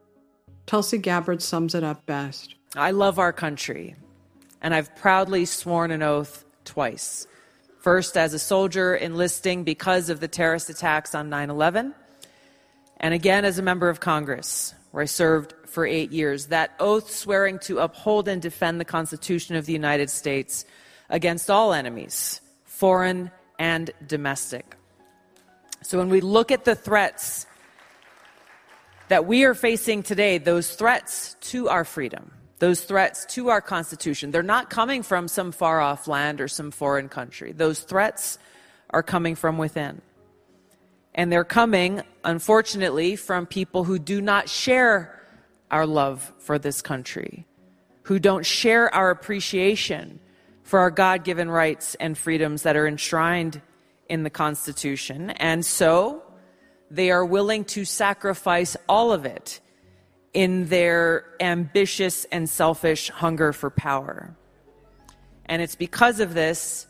Tulsi 0.66 0.98
Gabbard 0.98 1.40
sums 1.40 1.74
it 1.74 1.84
up 1.84 2.04
best. 2.04 2.56
I 2.76 2.90
love 2.90 3.18
our 3.18 3.32
country, 3.32 3.96
and 4.60 4.74
I've 4.74 4.94
proudly 4.96 5.44
sworn 5.46 5.90
an 5.90 6.02
oath 6.02 6.44
twice. 6.64 7.26
First, 7.78 8.16
as 8.16 8.34
a 8.34 8.38
soldier 8.38 8.94
enlisting 8.94 9.64
because 9.64 10.10
of 10.10 10.20
the 10.20 10.28
terrorist 10.28 10.68
attacks 10.68 11.14
on 11.14 11.30
9 11.30 11.48
11, 11.48 11.94
and 13.00 13.14
again 13.14 13.44
as 13.44 13.58
a 13.58 13.62
member 13.62 13.88
of 13.88 14.00
Congress, 14.00 14.74
where 14.90 15.02
I 15.02 15.06
served 15.06 15.54
for 15.66 15.86
eight 15.86 16.10
years. 16.10 16.46
That 16.46 16.72
oath 16.80 17.10
swearing 17.10 17.58
to 17.60 17.78
uphold 17.78 18.28
and 18.28 18.40
defend 18.42 18.80
the 18.80 18.84
Constitution 18.84 19.56
of 19.56 19.66
the 19.66 19.72
United 19.72 20.10
States 20.10 20.64
against 21.08 21.50
all 21.50 21.72
enemies, 21.72 22.40
foreign 22.64 23.30
and 23.58 23.90
domestic. 24.06 24.76
So 25.82 25.98
when 25.98 26.08
we 26.08 26.20
look 26.20 26.50
at 26.50 26.64
the 26.64 26.74
threats 26.74 27.46
that 29.08 29.26
we 29.26 29.44
are 29.44 29.54
facing 29.54 30.02
today, 30.02 30.38
those 30.38 30.74
threats 30.74 31.36
to 31.40 31.68
our 31.68 31.84
freedom, 31.84 32.32
those 32.58 32.82
threats 32.82 33.24
to 33.26 33.48
our 33.48 33.60
Constitution, 33.60 34.30
they're 34.30 34.42
not 34.42 34.70
coming 34.70 35.02
from 35.02 35.28
some 35.28 35.52
far 35.52 35.80
off 35.80 36.08
land 36.08 36.40
or 36.40 36.48
some 36.48 36.70
foreign 36.70 37.08
country. 37.08 37.52
Those 37.52 37.80
threats 37.80 38.38
are 38.90 39.02
coming 39.02 39.34
from 39.34 39.58
within. 39.58 40.02
And 41.18 41.32
they're 41.32 41.42
coming, 41.42 42.02
unfortunately, 42.22 43.16
from 43.16 43.44
people 43.44 43.82
who 43.82 43.98
do 43.98 44.20
not 44.20 44.48
share 44.48 45.20
our 45.68 45.84
love 45.84 46.32
for 46.38 46.60
this 46.60 46.80
country, 46.80 47.44
who 48.02 48.20
don't 48.20 48.46
share 48.46 48.94
our 48.94 49.10
appreciation 49.10 50.20
for 50.62 50.78
our 50.78 50.92
God 50.92 51.24
given 51.24 51.50
rights 51.50 51.96
and 51.96 52.16
freedoms 52.16 52.62
that 52.62 52.76
are 52.76 52.86
enshrined 52.86 53.60
in 54.08 54.22
the 54.22 54.30
Constitution. 54.30 55.30
And 55.30 55.66
so 55.66 56.22
they 56.88 57.10
are 57.10 57.24
willing 57.24 57.64
to 57.64 57.84
sacrifice 57.84 58.76
all 58.88 59.10
of 59.10 59.26
it 59.26 59.60
in 60.32 60.68
their 60.68 61.24
ambitious 61.40 62.26
and 62.26 62.48
selfish 62.48 63.10
hunger 63.10 63.52
for 63.52 63.70
power. 63.70 64.36
And 65.46 65.62
it's 65.62 65.74
because 65.74 66.20
of 66.20 66.34
this 66.34 66.86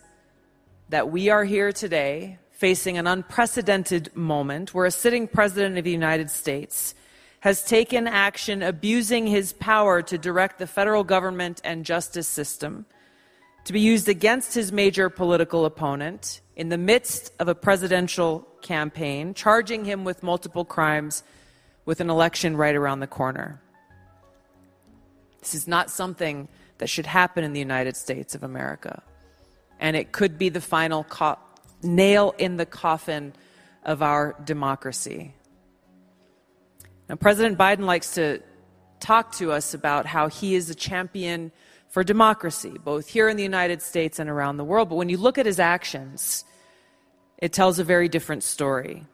that 0.91 1.11
we 1.11 1.31
are 1.31 1.45
here 1.45 1.73
today 1.73 2.39
facing 2.59 2.99
an 2.99 3.07
unprecedented 3.07 4.11
moment 4.17 4.75
where 4.75 4.85
a 4.85 4.91
sitting 4.91 5.29
president 5.29 5.79
of 5.79 5.85
the 5.85 5.93
United 5.93 6.29
States 6.29 6.93
has 7.39 7.63
taken 7.63 8.09
action 8.09 8.65
abusing 8.65 9.29
his 9.29 9.53
power 9.53 10.03
to 10.03 10.19
direct 10.19 10.59
the 10.59 10.67
federal 10.67 11.05
government 11.05 11.61
and 11.63 11.85
justice 11.85 12.27
system 12.27 12.85
to 13.65 13.73
be 13.73 13.79
used 13.79 14.09
against 14.09 14.55
his 14.55 14.73
major 14.73 15.09
political 15.09 15.67
opponent 15.67 16.41
in 16.57 16.69
the 16.69 16.77
midst 16.77 17.33
of 17.39 17.47
a 17.47 17.55
presidential 17.55 18.41
campaign, 18.61 19.35
charging 19.35 19.85
him 19.85 20.03
with 20.03 20.25
multiple 20.25 20.65
crimes 20.65 21.23
with 21.85 22.01
an 22.01 22.11
election 22.11 22.57
right 22.57 22.75
around 22.75 22.99
the 22.99 23.07
corner. 23.07 23.63
This 25.39 25.55
is 25.55 25.69
not 25.69 25.93
something 25.93 26.49
that 26.79 26.91
should 26.91 27.07
happen 27.07 27.45
in 27.45 27.53
the 27.53 27.61
United 27.61 27.97
States 27.97 28.35
of 28.35 28.43
America. 28.43 29.01
And 29.79 29.95
it 29.95 30.11
could 30.11 30.39
be 30.39 30.49
the 30.49 30.61
final 30.61 31.05
nail 31.83 32.35
in 32.39 32.57
the 32.57 32.67
coffin 32.67 33.33
of 33.85 34.03
our 34.03 34.37
democracy. 34.45 35.35
Now, 37.09 37.17
President 37.17 37.57
Biden 37.57 37.85
likes 37.85 38.15
to 38.15 38.43
talk 39.01 39.33
to 39.37 39.53
us 39.53 39.75
about 39.75 40.07
how 40.07 40.29
he 40.29 40.55
is 40.55 40.69
a 40.69 40.75
champion 40.75 41.53
for 41.89 42.05
democracy, 42.05 42.75
both 42.85 43.09
here 43.09 43.29
in 43.29 43.37
the 43.37 43.43
United 43.43 43.81
States 43.81 44.19
and 44.19 44.29
around 44.29 44.57
the 44.57 44.65
world. 44.65 44.91
But 44.91 44.97
when 44.97 45.09
you 45.09 45.17
look 45.17 45.39
at 45.39 45.47
his 45.47 45.59
actions, 45.59 46.45
it 47.39 47.53
tells 47.53 47.79
a 47.79 47.85
very 47.85 48.09
different 48.09 48.43
story. 48.43 49.07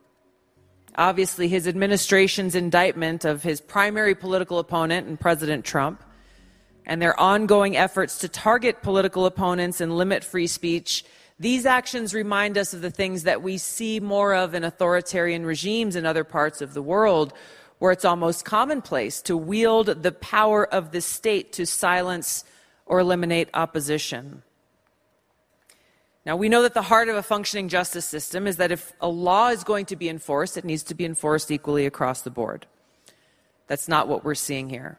Obviously, 0.97 1.49
his 1.49 1.68
administration's 1.68 2.54
indictment 2.54 3.25
of 3.25 3.42
his 3.42 3.61
primary 3.61 4.14
political 4.14 4.59
opponent 4.59 5.06
and 5.06 5.18
President 5.18 5.64
Trump 5.64 6.02
and 6.87 7.00
their 7.00 7.18
ongoing 7.18 7.76
efforts 7.76 8.18
to 8.18 8.28
target 8.28 8.83
political 8.83 9.26
opponents 9.26 9.80
and 9.80 9.97
limit 9.97 10.23
free 10.23 10.47
speech 10.47 11.04
these 11.38 11.67
actions 11.67 12.14
remind 12.14 12.57
us 12.57 12.73
of 12.75 12.81
the 12.81 12.91
things 12.91 13.25
that 13.25 13.43
we 13.43 13.59
see 13.59 13.99
more 13.99 14.35
of 14.35 14.55
in 14.55 14.62
authoritarian 14.62 15.45
regimes 15.45 15.97
in 15.97 16.07
other 16.07 16.25
parts 16.25 16.61
of 16.61 16.75
the 16.75 16.83
world, 16.83 17.33
where 17.79 17.91
it's 17.91 18.05
almost 18.05 18.45
commonplace 18.45 19.21
to 19.23 19.37
wield 19.37 20.03
the 20.03 20.12
power 20.12 20.64
of 20.64 20.93
the 20.93 21.00
state 21.00 21.53
to 21.55 21.67
silence 21.67 22.45
or 22.87 23.00
eliminate 23.00 23.49
opposition. 23.53 24.43
Now, 26.25 26.37
we 26.37 26.49
know 26.49 26.62
that 26.62 26.73
the 26.73 26.83
heart 26.83 27.09
of 27.09 27.17
a 27.17 27.23
functioning 27.23 27.69
justice 27.69 28.07
system 28.07 28.47
is 28.47 28.57
that 28.57 28.73
if 28.73 28.95
a 29.00 29.09
law 29.09 29.49
is 29.49 29.64
going 29.64 29.87
to 29.87 29.97
be 29.97 30.09
enforced, 30.09 30.57
it 30.57 30.64
needs 30.64 30.83
to 30.85 30.95
be 30.95 31.05
enforced 31.05 31.50
equally 31.50 31.85
across 31.85 32.23
the 32.23 32.31
board. 32.31 32.67
That's 33.67 33.88
not 33.88 34.09
what 34.09 34.25
we're 34.25 34.35
seeing 34.35 34.71
here. 34.71 34.99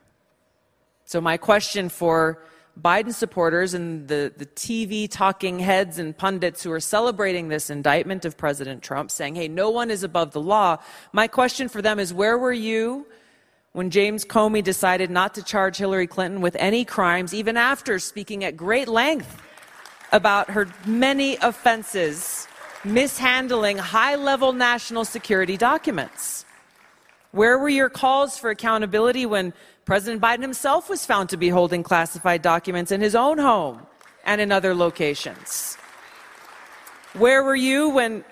So, 1.05 1.21
my 1.21 1.37
question 1.37 1.89
for 1.89 2.43
Biden 2.81 3.13
supporters 3.13 3.73
and 3.73 4.07
the, 4.07 4.33
the 4.35 4.45
TV 4.45 5.09
talking 5.09 5.59
heads 5.59 5.97
and 5.97 6.15
pundits 6.17 6.61
who 6.61 6.71
are 6.71 6.81
celebrating 6.81 7.47
this 7.47 7.69
indictment 7.69 8.25
of 8.25 8.37
President 8.37 8.83
Trump, 8.83 9.11
saying, 9.11 9.35
hey, 9.35 9.47
no 9.47 9.69
one 9.69 9.89
is 9.89 10.03
above 10.03 10.31
the 10.31 10.41
law. 10.41 10.77
My 11.13 11.27
question 11.27 11.69
for 11.69 11.81
them 11.81 11.99
is 11.99 12.13
where 12.13 12.37
were 12.37 12.51
you 12.51 13.07
when 13.71 13.89
James 13.89 14.25
Comey 14.25 14.63
decided 14.63 15.09
not 15.09 15.33
to 15.35 15.43
charge 15.43 15.77
Hillary 15.77 16.07
Clinton 16.07 16.41
with 16.41 16.55
any 16.57 16.83
crimes, 16.83 17.33
even 17.33 17.55
after 17.55 17.97
speaking 17.97 18.43
at 18.43 18.57
great 18.57 18.89
length 18.89 19.41
about 20.11 20.49
her 20.49 20.67
many 20.85 21.37
offenses, 21.37 22.47
mishandling 22.83 23.77
high 23.77 24.15
level 24.15 24.51
national 24.51 25.05
security 25.05 25.55
documents? 25.55 26.45
Where 27.31 27.57
were 27.57 27.69
your 27.69 27.89
calls 27.89 28.37
for 28.37 28.49
accountability 28.49 29.25
when 29.25 29.53
President 29.85 30.19
Biden 30.19 30.41
himself 30.41 30.89
was 30.89 31.05
found 31.05 31.29
to 31.29 31.37
be 31.37 31.49
holding 31.49 31.83
classified 31.83 32.41
documents 32.41 32.91
in 32.91 33.01
his 33.01 33.13
own 33.15 33.37
home 33.37 33.85
and 34.25 34.41
in 34.41 34.51
other 34.51 34.73
locations? 34.73 35.77
Where 37.13 37.43
were 37.43 37.55
you 37.55 37.89
when 37.89 38.25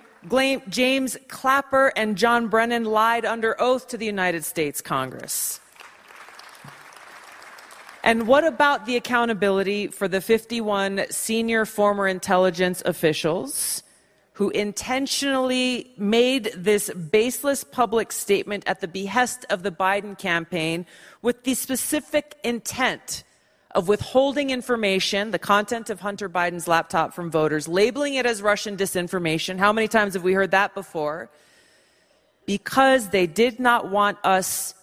James 0.67 1.15
Clapper 1.27 1.93
and 1.95 2.17
John 2.17 2.47
Brennan 2.47 2.85
lied 2.85 3.23
under 3.23 3.55
oath 3.61 3.87
to 3.89 3.97
the 3.97 4.05
United 4.05 4.43
States 4.43 4.81
Congress? 4.81 5.59
And 8.03 8.27
what 8.27 8.43
about 8.43 8.85
the 8.87 8.97
accountability 8.97 9.87
for 9.87 10.07
the 10.07 10.21
51 10.21 11.05
senior 11.11 11.65
former 11.65 12.07
intelligence 12.07 12.81
officials 12.83 13.83
who 14.33 14.49
intentionally 14.49 15.91
made 15.97 16.51
this 16.55 16.89
baseless 16.89 17.63
public 17.63 18.11
statement 18.11 18.63
at 18.65 18.81
the 18.81 18.87
behest 18.87 19.45
of 19.49 19.61
the 19.61 19.71
Biden 19.71 20.17
campaign 20.17 20.85
with 21.21 21.43
the 21.43 21.53
specific 21.53 22.35
intent 22.43 23.23
of 23.71 23.87
withholding 23.87 24.49
information, 24.49 25.31
the 25.31 25.39
content 25.39 25.89
of 25.89 25.99
Hunter 25.99 26.29
Biden's 26.29 26.67
laptop 26.67 27.13
from 27.13 27.29
voters, 27.29 27.67
labeling 27.67 28.15
it 28.15 28.25
as 28.25 28.41
Russian 28.41 28.75
disinformation. 28.75 29.57
How 29.57 29.71
many 29.71 29.87
times 29.87 30.13
have 30.15 30.23
we 30.23 30.33
heard 30.33 30.51
that 30.51 30.73
before? 30.73 31.29
Because 32.45 33.09
they 33.09 33.27
did 33.27 33.59
not 33.59 33.89
want 33.89 34.17
us 34.23 34.73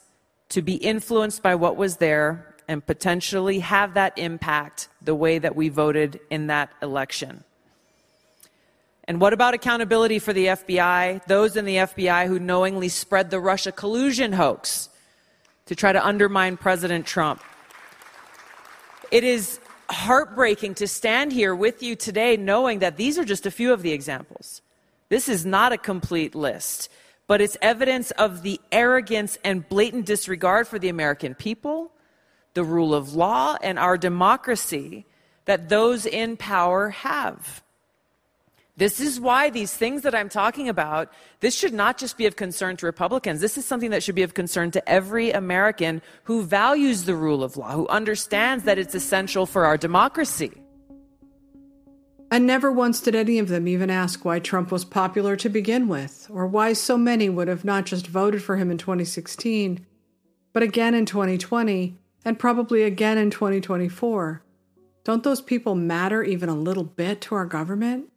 to 0.51 0.63
be 0.63 0.75
influenced 0.75 1.43
by 1.43 1.55
what 1.55 1.77
was 1.77 1.97
there 1.97 2.55
and 2.69 2.85
potentially 2.85 3.61
have 3.61 3.95
that 3.95 4.17
impact 4.17 4.89
the 5.03 5.15
way 5.15 5.39
that 5.39 5.57
we 5.57 5.69
voted 5.69 6.21
in 6.31 6.47
that 6.49 6.71
election. 6.83 7.45
And 9.11 9.21
what 9.21 9.33
about 9.33 9.55
accountability 9.55 10.21
for 10.21 10.33
the 10.33 10.47
FBI, 10.47 11.27
those 11.27 11.57
in 11.57 11.65
the 11.65 11.79
FBI 11.79 12.29
who 12.29 12.39
knowingly 12.39 12.89
spread 12.89 13.29
the 13.29 13.41
Russia 13.41 13.73
collusion 13.73 14.33
hoax 14.33 14.89
to 15.67 15.75
try 15.75 15.91
to 15.91 16.07
undermine 16.07 16.57
President 16.57 17.07
Trump? 17.07 17.43
It 19.11 19.25
is 19.25 19.59
heartbreaking 19.91 20.75
to 20.77 20.87
stand 20.87 21.33
here 21.33 21.57
with 21.57 21.83
you 21.83 21.97
today 21.97 22.37
knowing 22.37 22.79
that 22.79 22.99
these 22.99 23.19
are 23.19 23.25
just 23.25 23.47
a 23.47 23.51
few 23.51 23.73
of 23.73 23.83
the 23.83 23.91
examples. 23.91 24.63
This 25.09 25.29
is 25.29 25.45
not 25.45 25.73
a 25.73 25.77
complete 25.77 26.37
list, 26.37 26.89
but 27.27 27.41
it's 27.41 27.57
evidence 27.61 28.13
of 28.13 28.43
the 28.43 28.61
arrogance 28.71 29.37
and 29.43 29.69
blatant 29.69 30.07
disregard 30.07 30.69
for 30.69 30.79
the 30.79 30.89
American 30.89 31.35
people, 31.35 31.91
the 32.55 32.63
rule 32.63 32.95
of 32.95 33.13
law, 33.13 33.57
and 33.61 33.77
our 33.77 33.99
democracy 33.99 35.05
that 35.47 35.69
those 35.69 36.07
in 36.07 36.37
power 36.37 36.91
have. 36.91 37.65
This 38.77 39.01
is 39.01 39.21
why 39.21 39.51
these 39.51 39.75
things 39.75 40.03
that 40.03 40.15
I'm 40.15 40.29
talking 40.29 40.69
about, 40.69 41.13
this 41.41 41.55
should 41.55 41.75
not 41.75 41.99
just 41.99 42.17
be 42.17 42.27
of 42.27 42.37
concern 42.37 42.77
to 42.79 42.87
Republicans. 42.87 43.41
This 43.41 43.59
is 43.59 43.67
something 43.67 43.91
that 43.91 44.03
should 44.03 44.15
be 44.15 44.23
of 44.23 44.35
concern 44.35 44.71
to 44.71 44.89
every 44.89 45.31
American 45.31 46.01
who 46.25 46.43
values 46.43 47.05
the 47.05 47.15
rule 47.15 47.45
of 47.45 47.57
law, 47.57 47.73
who 47.73 47.89
understands 47.89 48.65
that 48.65 48.79
it's 48.79 48.95
essential 48.95 49.45
for 49.45 49.67
our 49.67 49.77
democracy. 49.77 50.53
And 52.31 52.47
never 52.47 52.71
once 52.71 53.01
did 53.01 53.17
any 53.17 53.41
of 53.41 53.49
them 53.49 53.67
even 53.67 53.91
ask 53.91 54.25
why 54.25 54.39
Trump 54.39 54.71
was 54.71 54.85
popular 54.85 55.35
to 55.37 55.49
begin 55.49 55.89
with, 55.89 56.29
or 56.31 56.47
why 56.47 56.75
so 56.75 56.97
many 56.97 57.29
would 57.29 57.49
have 57.49 57.65
not 57.65 57.87
just 57.87 58.07
voted 58.07 58.43
for 58.43 58.57
him 58.57 58.71
in 58.71 58.79
2016, 58.79 59.85
but 60.53 60.63
again 60.63 60.95
in 60.95 61.07
2020, 61.07 61.99
and 62.25 62.39
probably 62.39 62.85
again 62.85 63.19
in 63.19 63.31
2024. 63.31 64.43
Don't 65.03 65.25
those 65.25 65.41
people 65.41 65.75
matter 65.75 66.23
even 66.23 66.49
a 66.49 66.55
little 66.55 66.85
bit 66.85 67.21
to 67.23 67.35
our 67.35 67.47
government? 67.47 68.10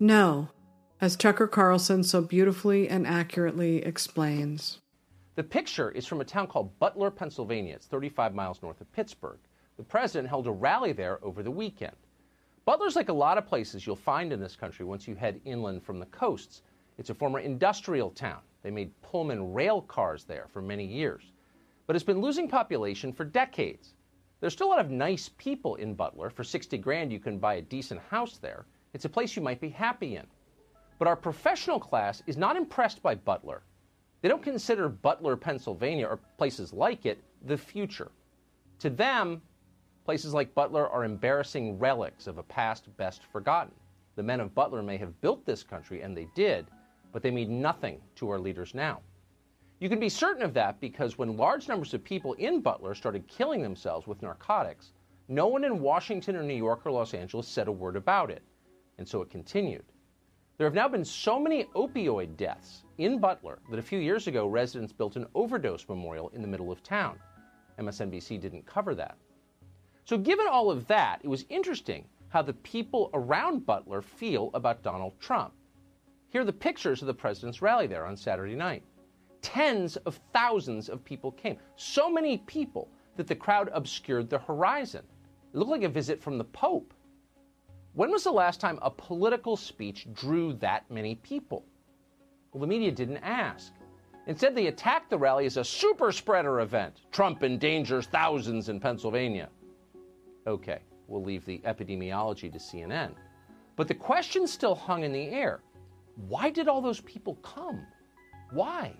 No, 0.00 0.50
as 1.00 1.16
Tucker 1.16 1.48
Carlson 1.48 2.04
so 2.04 2.22
beautifully 2.22 2.88
and 2.88 3.04
accurately 3.04 3.78
explains. 3.84 4.78
The 5.34 5.42
picture 5.42 5.90
is 5.90 6.06
from 6.06 6.20
a 6.20 6.24
town 6.24 6.46
called 6.46 6.78
Butler, 6.78 7.10
Pennsylvania. 7.10 7.74
It's 7.74 7.86
35 7.86 8.32
miles 8.32 8.62
north 8.62 8.80
of 8.80 8.92
Pittsburgh. 8.92 9.40
The 9.76 9.82
president 9.82 10.28
held 10.28 10.46
a 10.46 10.52
rally 10.52 10.92
there 10.92 11.18
over 11.24 11.42
the 11.42 11.50
weekend. 11.50 11.96
Butler's 12.64 12.94
like 12.94 13.08
a 13.08 13.12
lot 13.12 13.38
of 13.38 13.46
places 13.46 13.86
you'll 13.86 13.96
find 13.96 14.32
in 14.32 14.38
this 14.38 14.54
country 14.54 14.84
once 14.84 15.08
you 15.08 15.16
head 15.16 15.40
inland 15.44 15.82
from 15.82 15.98
the 15.98 16.06
coasts. 16.06 16.62
It's 16.96 17.10
a 17.10 17.14
former 17.14 17.40
industrial 17.40 18.10
town. 18.10 18.40
They 18.62 18.70
made 18.70 19.00
Pullman 19.02 19.52
rail 19.52 19.82
cars 19.82 20.22
there 20.22 20.46
for 20.48 20.62
many 20.62 20.84
years. 20.84 21.32
But 21.88 21.96
it's 21.96 22.04
been 22.04 22.20
losing 22.20 22.48
population 22.48 23.12
for 23.12 23.24
decades. 23.24 23.94
There's 24.40 24.52
still 24.52 24.68
a 24.68 24.70
lot 24.70 24.78
of 24.78 24.90
nice 24.90 25.30
people 25.38 25.74
in 25.74 25.94
Butler. 25.94 26.30
For 26.30 26.44
60 26.44 26.78
grand, 26.78 27.12
you 27.12 27.18
can 27.18 27.38
buy 27.38 27.54
a 27.54 27.62
decent 27.62 28.00
house 28.10 28.38
there. 28.38 28.64
It's 28.94 29.04
a 29.04 29.08
place 29.08 29.36
you 29.36 29.42
might 29.42 29.60
be 29.60 29.68
happy 29.68 30.16
in. 30.16 30.26
But 30.98 31.08
our 31.08 31.16
professional 31.16 31.78
class 31.78 32.22
is 32.26 32.36
not 32.36 32.56
impressed 32.56 33.02
by 33.02 33.14
Butler. 33.14 33.62
They 34.20 34.28
don't 34.28 34.42
consider 34.42 34.88
Butler, 34.88 35.36
Pennsylvania, 35.36 36.06
or 36.06 36.18
places 36.38 36.72
like 36.72 37.06
it 37.06 37.22
the 37.46 37.56
future. 37.56 38.10
To 38.80 38.90
them, 38.90 39.42
places 40.04 40.34
like 40.34 40.54
Butler 40.54 40.88
are 40.88 41.04
embarrassing 41.04 41.78
relics 41.78 42.26
of 42.26 42.38
a 42.38 42.42
past 42.42 42.88
best 42.96 43.22
forgotten. 43.24 43.74
The 44.16 44.22
men 44.22 44.40
of 44.40 44.54
Butler 44.54 44.82
may 44.82 44.96
have 44.96 45.20
built 45.20 45.44
this 45.44 45.62
country, 45.62 46.02
and 46.02 46.16
they 46.16 46.26
did, 46.34 46.66
but 47.12 47.22
they 47.22 47.30
mean 47.30 47.60
nothing 47.60 48.00
to 48.16 48.30
our 48.30 48.38
leaders 48.38 48.74
now. 48.74 49.00
You 49.78 49.88
can 49.88 50.00
be 50.00 50.08
certain 50.08 50.42
of 50.42 50.54
that 50.54 50.80
because 50.80 51.18
when 51.18 51.36
large 51.36 51.68
numbers 51.68 51.94
of 51.94 52.02
people 52.02 52.32
in 52.34 52.60
Butler 52.60 52.94
started 52.94 53.28
killing 53.28 53.62
themselves 53.62 54.08
with 54.08 54.22
narcotics, 54.22 54.92
no 55.28 55.46
one 55.46 55.62
in 55.62 55.80
Washington 55.80 56.34
or 56.34 56.42
New 56.42 56.54
York 56.54 56.84
or 56.84 56.90
Los 56.90 57.14
Angeles 57.14 57.46
said 57.46 57.68
a 57.68 57.72
word 57.72 57.94
about 57.94 58.30
it 58.30 58.42
and 58.98 59.08
so 59.08 59.22
it 59.22 59.30
continued. 59.30 59.84
There 60.58 60.66
have 60.66 60.74
now 60.74 60.88
been 60.88 61.04
so 61.04 61.38
many 61.38 61.64
opioid 61.76 62.36
deaths 62.36 62.82
in 62.98 63.20
Butler 63.20 63.60
that 63.70 63.78
a 63.78 63.82
few 63.82 64.00
years 64.00 64.26
ago 64.26 64.46
residents 64.48 64.92
built 64.92 65.16
an 65.16 65.26
overdose 65.34 65.88
memorial 65.88 66.30
in 66.30 66.42
the 66.42 66.48
middle 66.48 66.72
of 66.72 66.82
town. 66.82 67.18
MSNBC 67.78 68.40
didn't 68.40 68.66
cover 68.66 68.94
that. 68.96 69.16
So, 70.04 70.18
given 70.18 70.46
all 70.48 70.70
of 70.70 70.86
that, 70.88 71.20
it 71.22 71.28
was 71.28 71.44
interesting 71.48 72.06
how 72.28 72.42
the 72.42 72.54
people 72.54 73.10
around 73.14 73.66
Butler 73.66 74.02
feel 74.02 74.50
about 74.52 74.82
Donald 74.82 75.12
Trump. 75.20 75.52
Here 76.30 76.42
are 76.42 76.46
the 76.46 76.52
pictures 76.52 77.00
of 77.00 77.06
the 77.06 77.14
president's 77.14 77.62
rally 77.62 77.86
there 77.86 78.04
on 78.04 78.16
Saturday 78.16 78.56
night. 78.56 78.82
Tens 79.40 79.96
of 79.98 80.20
thousands 80.32 80.88
of 80.88 81.04
people 81.04 81.30
came. 81.32 81.56
So 81.76 82.10
many 82.10 82.38
people 82.38 82.88
that 83.16 83.26
the 83.26 83.34
crowd 83.34 83.70
obscured 83.72 84.28
the 84.28 84.38
horizon. 84.38 85.04
It 85.54 85.56
looked 85.56 85.70
like 85.70 85.82
a 85.84 85.88
visit 85.88 86.20
from 86.20 86.36
the 86.36 86.44
Pope. 86.44 86.92
When 87.98 88.12
was 88.12 88.22
the 88.22 88.30
last 88.30 88.60
time 88.60 88.78
a 88.80 88.92
political 88.92 89.56
speech 89.56 90.06
drew 90.12 90.52
that 90.60 90.88
many 90.88 91.16
people? 91.16 91.64
Well, 92.52 92.60
the 92.60 92.66
media 92.68 92.92
didn't 92.92 93.16
ask. 93.16 93.72
Instead, 94.28 94.54
they 94.54 94.68
attacked 94.68 95.10
the 95.10 95.18
rally 95.18 95.46
as 95.46 95.56
a 95.56 95.64
super 95.64 96.12
spreader 96.12 96.60
event. 96.60 97.00
Trump 97.10 97.42
endangers 97.42 98.06
thousands 98.06 98.68
in 98.68 98.78
Pennsylvania. 98.78 99.48
Okay, 100.46 100.78
we'll 101.08 101.24
leave 101.24 101.44
the 101.44 101.58
epidemiology 101.64 102.52
to 102.52 102.58
CNN. 102.60 103.14
But 103.74 103.88
the 103.88 103.94
question 103.94 104.46
still 104.46 104.76
hung 104.76 105.02
in 105.02 105.12
the 105.12 105.30
air. 105.30 105.62
Why 106.28 106.50
did 106.50 106.68
all 106.68 106.80
those 106.80 107.00
people 107.00 107.34
come? 107.42 107.84
Why? 108.52 108.92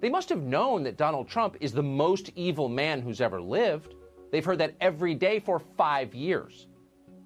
They 0.00 0.08
must 0.08 0.28
have 0.28 0.42
known 0.42 0.82
that 0.82 0.96
Donald 0.96 1.28
Trump 1.28 1.56
is 1.60 1.70
the 1.70 1.84
most 1.84 2.32
evil 2.34 2.68
man 2.68 3.00
who's 3.00 3.20
ever 3.20 3.40
lived. 3.40 3.94
They've 4.32 4.44
heard 4.44 4.58
that 4.58 4.74
every 4.80 5.14
day 5.14 5.38
for 5.38 5.60
five 5.60 6.16
years. 6.16 6.66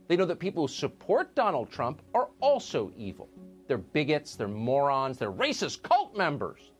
They 0.09 0.17
know 0.17 0.25
that 0.25 0.39
people 0.39 0.67
who 0.67 0.73
support 0.73 1.35
Donald 1.35 1.71
Trump 1.71 2.03
are 2.15 2.29
also 2.41 2.91
evil. 2.97 3.29
They're 3.67 3.79
bigots, 3.79 4.37
they're 4.37 4.49
morons, 4.49 5.19
they're 5.19 5.31
racist 5.31 5.83
cult 5.83 6.17
members. 6.17 6.73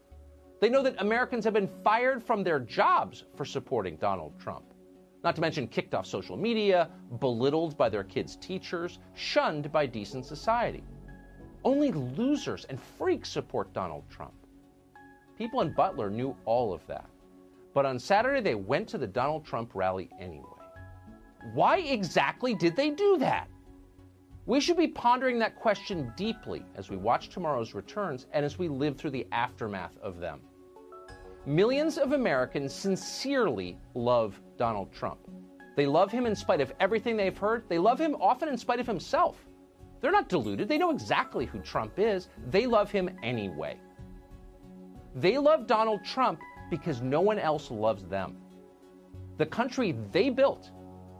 They 0.61 0.71
know 0.71 0.83
that 0.83 1.01
Americans 1.01 1.45
have 1.45 1.55
been 1.55 1.71
fired 1.85 2.25
from 2.25 2.43
their 2.43 2.59
jobs 2.59 3.25
for 3.37 3.45
supporting 3.45 3.97
Donald 3.97 4.33
Trump. 4.41 4.65
Not 5.23 5.35
to 5.35 5.41
mention 5.41 5.69
kicked 5.69 5.95
off 5.95 6.07
social 6.07 6.37
media, 6.37 6.89
belittled 7.21 7.77
by 7.77 7.91
their 7.91 8.05
kids' 8.05 8.37
teachers, 8.37 8.99
shunned 9.15 9.71
by 9.71 9.85
decent 9.85 10.25
society. 10.25 10.83
Only 11.65 11.93
losers 11.93 12.65
and 12.65 12.81
freaks 12.81 13.29
support 13.29 13.73
Donald 13.75 14.05
Trump. 14.09 14.33
People 15.37 15.61
in 15.61 15.75
Butler 15.75 16.09
knew 16.09 16.35
all 16.47 16.73
of 16.73 16.87
that. 16.87 17.07
But 17.75 17.85
on 17.85 17.99
Saturday, 17.99 18.41
they 18.41 18.55
went 18.55 18.89
to 18.89 18.99
the 18.99 19.07
Donald 19.07 19.45
Trump 19.45 19.73
rally 19.75 20.09
anyway. 20.19 20.58
Why 21.55 21.79
exactly 21.79 22.55
did 22.55 22.77
they 22.77 22.91
do 22.91 23.19
that? 23.19 23.49
We 24.47 24.61
should 24.61 24.77
be 24.77 24.89
pondering 24.89 25.39
that 25.41 25.57
question 25.57 26.13
deeply 26.17 26.65
as 26.75 26.89
we 26.89 26.97
watch 26.97 27.29
tomorrow's 27.29 27.75
returns 27.75 28.27
and 28.33 28.45
as 28.45 28.59
we 28.59 28.69
live 28.69 28.97
through 28.97 29.11
the 29.11 29.27
aftermath 29.31 29.99
of 29.99 30.21
them. 30.21 30.41
Millions 31.45 31.99
of 31.99 32.13
Americans 32.13 32.75
sincerely 32.75 33.79
love 33.95 34.41
Donald 34.57 34.93
Trump. 34.93 35.19
They 35.77 35.87
love 35.87 36.11
him 36.11 36.27
in 36.27 36.35
spite 36.35 36.61
of 36.61 36.73
everything 36.81 37.17
they've 37.17 37.37
heard. 37.37 37.69
They 37.69 37.79
love 37.79 38.01
him 38.01 38.17
often 38.21 38.49
in 38.49 38.57
spite 38.57 38.81
of 38.81 38.87
himself. 38.87 39.47
They're 40.01 40.13
not 40.13 40.29
deluded. 40.29 40.69
They 40.69 40.79
know 40.79 40.91
exactly 40.91 41.45
who 41.45 41.61
Trump 41.61 41.99
is. 41.99 42.29
They 42.51 42.67
love 42.67 42.91
him 42.91 43.11
anyway. 43.23 43.79
They 45.15 45.39
love 45.39 45.67
Donald 45.67 46.05
Trump 46.05 46.41
because 46.71 47.01
no 47.01 47.21
one 47.21 47.39
else 47.39 47.71
loves 47.71 48.05
them. 48.05 48.37
The 49.37 49.47
country 49.47 49.97
they 50.11 50.31
built 50.31 50.71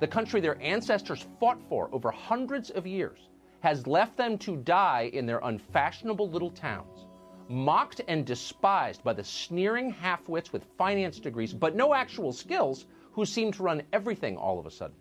the 0.01 0.07
country 0.07 0.41
their 0.41 0.61
ancestors 0.63 1.27
fought 1.41 1.59
for 1.69 1.89
over 1.93 2.11
hundreds 2.11 2.71
of 2.71 2.87
years, 2.87 3.29
has 3.61 3.87
left 3.87 4.17
them 4.17 4.39
to 4.39 4.57
die 4.59 5.11
in 5.13 5.27
their 5.27 5.41
unfashionable 5.43 6.29
little 6.31 6.51
towns, 6.51 7.07
mocked 7.49 8.01
and 8.09 8.25
despised 8.25 9.03
by 9.03 9.13
the 9.13 9.25
sneering 9.25 9.91
half-wits 9.91 10.53
with 10.53 10.65
finance 10.77 11.19
degrees 11.19 11.53
but 11.53 11.75
no 11.75 11.95
actual 11.95 12.33
skills 12.33 12.87
who 13.13 13.25
seem 13.25 13.51
to 13.51 13.63
run 13.63 13.83
everything 13.93 14.37
all 14.37 14.59
of 14.59 14.67
a 14.67 14.71
sudden. 14.71 14.97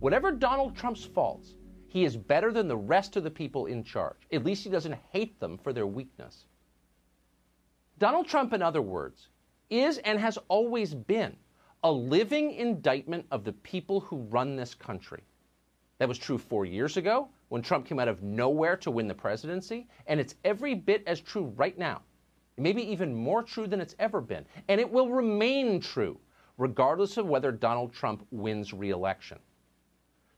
Whatever 0.00 0.32
Donald 0.32 0.76
Trump's 0.76 1.04
faults, 1.04 1.56
he 1.88 2.04
is 2.04 2.16
better 2.16 2.52
than 2.52 2.68
the 2.68 2.76
rest 2.76 3.16
of 3.16 3.24
the 3.24 3.30
people 3.30 3.66
in 3.66 3.82
charge. 3.82 4.26
At 4.30 4.44
least 4.44 4.64
he 4.64 4.70
doesn't 4.70 4.98
hate 5.12 5.40
them 5.40 5.56
for 5.56 5.72
their 5.72 5.86
weakness. 5.86 6.44
Donald 7.98 8.26
Trump, 8.26 8.52
in 8.52 8.60
other 8.60 8.82
words, 8.82 9.28
is 9.70 9.96
and 9.98 10.18
has 10.18 10.36
always 10.48 10.94
been 10.94 11.34
a 11.84 11.92
living 11.92 12.52
indictment 12.52 13.26
of 13.30 13.44
the 13.44 13.52
people 13.52 14.00
who 14.00 14.18
run 14.22 14.56
this 14.56 14.74
country. 14.74 15.22
That 15.98 16.08
was 16.08 16.18
true 16.18 16.38
four 16.38 16.64
years 16.64 16.96
ago 16.96 17.28
when 17.48 17.62
Trump 17.62 17.86
came 17.86 17.98
out 17.98 18.08
of 18.08 18.22
nowhere 18.22 18.76
to 18.78 18.90
win 18.90 19.08
the 19.08 19.14
presidency, 19.14 19.86
and 20.06 20.18
it's 20.18 20.34
every 20.44 20.74
bit 20.74 21.02
as 21.06 21.20
true 21.20 21.52
right 21.56 21.78
now. 21.78 22.02
Maybe 22.58 22.82
even 22.82 23.14
more 23.14 23.42
true 23.42 23.66
than 23.66 23.80
it's 23.80 23.94
ever 23.98 24.20
been. 24.20 24.46
And 24.68 24.80
it 24.80 24.90
will 24.90 25.10
remain 25.10 25.80
true, 25.80 26.18
regardless 26.58 27.18
of 27.18 27.26
whether 27.26 27.52
Donald 27.52 27.92
Trump 27.92 28.26
wins 28.30 28.72
re 28.72 28.90
election. 28.90 29.38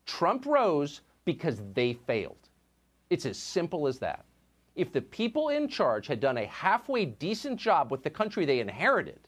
Trump 0.05 0.47
rose 0.47 1.03
because 1.25 1.63
they 1.75 1.93
failed. 1.93 2.49
It's 3.11 3.27
as 3.27 3.39
simple 3.39 3.87
as 3.87 3.99
that. 4.01 4.25
If 4.75 4.93
the 4.93 5.03
people 5.03 5.49
in 5.49 5.69
charge 5.69 6.07
had 6.07 6.21
done 6.21 6.39
a 6.39 6.47
halfway 6.47 7.05
decent 7.05 7.59
job 7.59 7.91
with 7.91 8.03
the 8.03 8.11
country 8.11 8.45
they 8.45 8.61
inherited, 8.61 9.28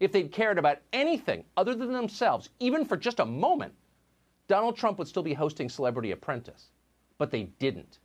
if 0.00 0.10
they'd 0.10 0.32
cared 0.32 0.58
about 0.58 0.78
anything 0.92 1.44
other 1.56 1.74
than 1.74 1.92
themselves, 1.92 2.48
even 2.58 2.84
for 2.84 2.96
just 2.96 3.20
a 3.20 3.26
moment, 3.26 3.74
Donald 4.48 4.76
Trump 4.76 4.98
would 4.98 5.06
still 5.06 5.22
be 5.22 5.34
hosting 5.34 5.68
Celebrity 5.68 6.10
Apprentice. 6.10 6.70
But 7.18 7.30
they 7.30 7.44
didn't. 7.58 7.98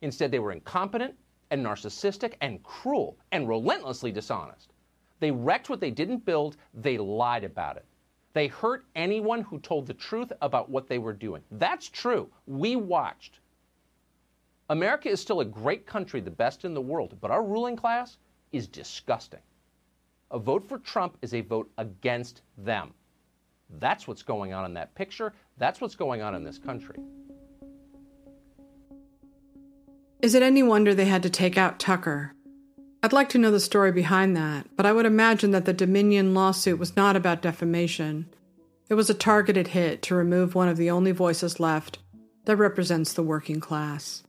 Instead, 0.00 0.30
they 0.30 0.38
were 0.38 0.52
incompetent 0.52 1.14
and 1.50 1.64
narcissistic 1.64 2.34
and 2.40 2.62
cruel 2.62 3.18
and 3.32 3.48
relentlessly 3.48 4.10
dishonest. 4.10 4.72
They 5.20 5.30
wrecked 5.30 5.70
what 5.70 5.80
they 5.80 5.90
didn't 5.90 6.24
build, 6.24 6.56
they 6.74 6.98
lied 6.98 7.44
about 7.44 7.76
it. 7.76 7.84
They 8.32 8.48
hurt 8.48 8.84
anyone 8.94 9.42
who 9.42 9.58
told 9.60 9.86
the 9.86 9.94
truth 9.94 10.32
about 10.40 10.68
what 10.68 10.88
they 10.88 10.98
were 10.98 11.12
doing. 11.12 11.42
That's 11.52 11.88
true. 11.88 12.30
We 12.46 12.76
watched. 12.76 13.40
America 14.68 15.08
is 15.08 15.20
still 15.20 15.40
a 15.40 15.44
great 15.44 15.86
country, 15.86 16.20
the 16.20 16.30
best 16.30 16.64
in 16.64 16.74
the 16.74 16.80
world, 16.80 17.16
but 17.20 17.30
our 17.30 17.42
ruling 17.42 17.76
class 17.76 18.18
is 18.52 18.66
disgusting. 18.66 19.40
A 20.30 20.38
vote 20.38 20.68
for 20.68 20.78
Trump 20.78 21.16
is 21.22 21.34
a 21.34 21.40
vote 21.40 21.70
against 21.78 22.42
them. 22.58 22.94
That's 23.78 24.08
what's 24.08 24.22
going 24.22 24.52
on 24.52 24.64
in 24.64 24.74
that 24.74 24.94
picture. 24.94 25.32
That's 25.56 25.80
what's 25.80 25.94
going 25.94 26.22
on 26.22 26.34
in 26.34 26.44
this 26.44 26.58
country. 26.58 26.98
Is 30.20 30.34
it 30.34 30.42
any 30.42 30.62
wonder 30.62 30.94
they 30.94 31.04
had 31.04 31.22
to 31.22 31.30
take 31.30 31.56
out 31.56 31.78
Tucker? 31.78 32.32
I'd 33.02 33.12
like 33.12 33.28
to 33.30 33.38
know 33.38 33.50
the 33.52 33.60
story 33.60 33.92
behind 33.92 34.36
that, 34.36 34.66
but 34.76 34.86
I 34.86 34.92
would 34.92 35.06
imagine 35.06 35.52
that 35.52 35.64
the 35.64 35.72
Dominion 35.72 36.34
lawsuit 36.34 36.78
was 36.78 36.96
not 36.96 37.14
about 37.14 37.42
defamation. 37.42 38.26
It 38.88 38.94
was 38.94 39.10
a 39.10 39.14
targeted 39.14 39.68
hit 39.68 40.02
to 40.02 40.14
remove 40.14 40.54
one 40.54 40.68
of 40.68 40.76
the 40.76 40.90
only 40.90 41.12
voices 41.12 41.60
left 41.60 41.98
that 42.46 42.56
represents 42.56 43.12
the 43.12 43.22
working 43.22 43.60
class. 43.60 44.24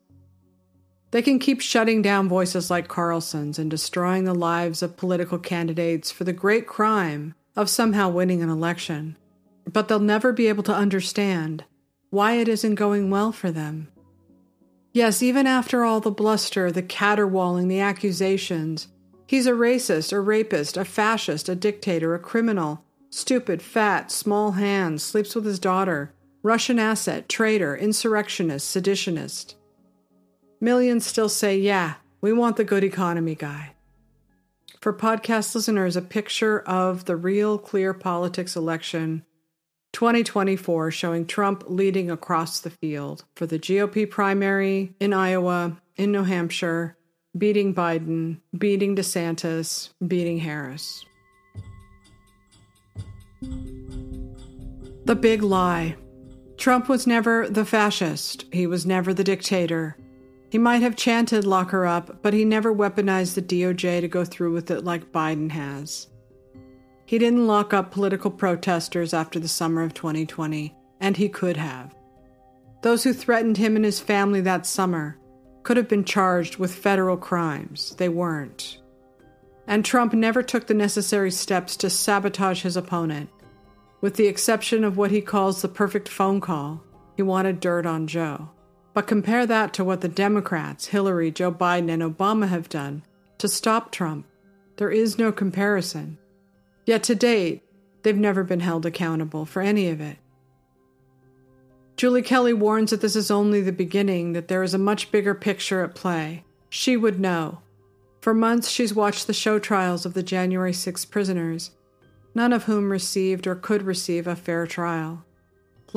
They 1.12 1.22
can 1.22 1.40
keep 1.40 1.62
shutting 1.62 2.02
down 2.02 2.28
voices 2.28 2.70
like 2.70 2.88
Carlson's 2.88 3.58
and 3.58 3.72
destroying 3.72 4.26
the 4.26 4.36
lives 4.36 4.82
of 4.82 4.98
political 4.98 5.40
candidates 5.40 6.12
for 6.12 6.26
the 6.26 6.34
great 6.34 6.68
crime 6.68 7.34
of 7.56 7.70
somehow 7.70 8.10
winning 8.10 8.44
an 8.44 8.50
election, 8.50 9.18
but 9.72 9.88
they'll 9.88 10.00
never 10.00 10.34
be 10.34 10.48
able 10.48 10.64
to 10.64 10.74
understand 10.74 11.64
why 12.10 12.34
it 12.34 12.48
isn't 12.48 12.76
going 12.76 13.10
well 13.10 13.32
for 13.32 13.52
them. 13.52 13.88
Yes, 14.94 15.22
even 15.22 15.48
after 15.48 15.84
all 15.84 16.00
the 16.00 16.12
bluster, 16.12 16.72
the 16.72 16.82
caterwauling, 16.82 17.68
the 17.68 17.80
accusations, 17.80 18.88
he's 19.28 19.48
a 19.48 19.52
racist, 19.52 20.12
a 20.12 20.20
rapist, 20.20 20.76
a 20.76 20.86
fascist, 20.86 21.48
a 21.48 21.56
dictator, 21.56 22.16
a 22.16 22.20
criminal, 22.20 22.84
stupid, 23.10 23.62
fat, 23.62 24.12
small 24.12 24.54
hands, 24.54 25.04
sleeps 25.04 25.36
with 25.36 25.46
his 25.46 25.60
daughter, 25.60 26.14
Russian 26.44 26.80
asset, 26.80 27.30
traitor, 27.30 27.76
insurrectionist, 27.76 28.76
seditionist. 28.76 29.56
Millions 30.60 31.06
still 31.06 31.30
say, 31.30 31.58
yeah, 31.58 31.96
we 32.22 32.34
want 32.34 32.58
the 32.58 32.64
good 32.64 32.84
economy 32.84 33.36
guy. 33.36 33.74
For 34.82 34.94
podcast 34.94 35.54
listeners, 35.54 35.96
a 35.96 36.02
picture 36.02 36.60
of 36.62 37.06
the 37.06 37.16
real 37.16 37.58
clear 37.58 37.94
politics 37.94 38.56
election 38.56 39.24
2024 39.94 40.92
showing 40.92 41.26
Trump 41.26 41.64
leading 41.68 42.12
across 42.12 42.60
the 42.60 42.70
field 42.70 43.26
for 43.36 43.46
the 43.46 43.58
GOP 43.58 44.10
primary 44.10 44.94
in 45.00 45.14
Iowa, 45.14 45.82
in 45.96 46.12
New 46.12 46.24
Hampshire, 46.24 46.98
beating 47.38 47.74
Biden, 47.74 48.40
beating 48.58 48.96
DeSantis, 48.96 49.90
beating 50.06 50.40
Harris. 50.40 51.06
The 55.06 55.18
big 55.20 55.42
lie. 55.42 55.96
Trump 56.58 56.90
was 56.90 57.08
never 57.08 57.48
the 57.50 57.66
fascist. 57.66 58.46
He 58.52 58.68
was 58.68 58.86
never 58.86 59.14
the 59.14 59.24
dictator. 59.24 59.96
He 60.50 60.58
might 60.58 60.82
have 60.82 60.96
chanted 60.96 61.46
lock 61.46 61.72
her 61.72 61.86
up, 61.86 62.22
but 62.22 62.34
he 62.34 62.46
never 62.46 62.74
weaponized 62.74 63.36
the 63.36 63.42
DOJ 63.42 64.02
to 64.02 64.08
go 64.08 64.24
through 64.24 64.54
with 64.54 64.72
it 64.72 64.84
like 64.84 65.12
Biden 65.12 65.52
has. 65.52 66.08
He 67.06 67.18
didn't 67.18 67.48
lock 67.48 67.74
up 67.74 67.92
political 67.92 68.32
protesters 68.32 69.14
after 69.14 69.40
the 69.40 69.48
summer 69.48 69.82
of 69.82 69.94
2020, 69.94 70.76
and 71.00 71.18
he 71.18 71.30
could 71.30 71.58
have. 71.58 71.96
Those 72.82 73.04
who 73.04 73.14
threatened 73.14 73.58
him 73.58 73.76
and 73.76 73.84
his 73.84 74.00
family 74.00 74.42
that 74.42 74.66
summer 74.66 75.18
could 75.64 75.78
have 75.78 75.90
been 75.90 76.06
charged 76.06 76.58
with 76.58 76.74
federal 76.74 77.18
crimes. 77.18 77.96
They 77.96 78.10
weren't. 78.10 78.78
And 79.68 79.84
Trump 79.84 80.14
never 80.14 80.42
took 80.42 80.68
the 80.68 80.74
necessary 80.74 81.32
steps 81.32 81.76
to 81.78 81.90
sabotage 81.90 82.62
his 82.62 82.78
opponent. 82.78 83.30
With 84.00 84.16
the 84.16 84.28
exception 84.28 84.84
of 84.84 84.96
what 84.96 85.12
he 85.12 85.22
calls 85.22 85.62
the 85.62 85.68
perfect 85.68 86.08
phone 86.08 86.40
call, 86.40 86.84
he 87.18 87.22
wanted 87.24 87.60
dirt 87.60 87.86
on 87.86 88.08
Joe. 88.08 88.50
But 88.98 89.06
compare 89.06 89.46
that 89.46 89.74
to 89.74 89.84
what 89.84 90.02
the 90.02 90.08
Democrats, 90.08 90.88
Hillary, 90.88 91.30
Joe 91.30 91.52
Biden, 91.52 91.92
and 91.92 92.02
Obama 92.02 92.48
have 92.48 92.68
done 92.68 93.04
to 93.38 93.48
stop 93.48 93.92
Trump. 93.92 94.26
There 94.78 94.90
is 94.90 95.20
no 95.20 95.32
comparison. 95.32 96.18
Yet 96.84 97.04
to 97.04 97.14
date, 97.14 97.62
they've 98.02 98.18
never 98.18 98.44
been 98.44 98.62
held 98.62 98.88
accountable 98.88 99.46
for 99.46 99.62
any 99.62 99.90
of 99.90 100.02
it. 100.02 100.18
Julie 101.96 102.24
Kelly 102.24 102.54
warns 102.54 102.90
that 102.90 103.02
this 103.02 103.16
is 103.16 103.30
only 103.30 103.62
the 103.62 103.72
beginning, 103.72 104.34
that 104.34 104.48
there 104.48 104.64
is 104.64 104.74
a 104.74 104.80
much 104.80 105.12
bigger 105.12 105.36
picture 105.36 105.84
at 105.84 105.94
play. 105.94 106.44
She 106.72 106.98
would 106.98 107.20
know. 107.20 107.60
For 108.22 108.34
months, 108.34 108.68
she's 108.68 108.96
watched 108.96 109.28
the 109.28 109.32
show 109.32 109.60
trials 109.60 110.08
of 110.08 110.16
the 110.16 110.24
January 110.24 110.74
6 110.74 111.06
prisoners, 111.06 111.70
none 112.34 112.52
of 112.52 112.64
whom 112.64 112.92
received 112.92 113.46
or 113.46 113.54
could 113.54 113.84
receive 113.84 114.26
a 114.26 114.36
fair 114.36 114.66
trial. 114.66 115.24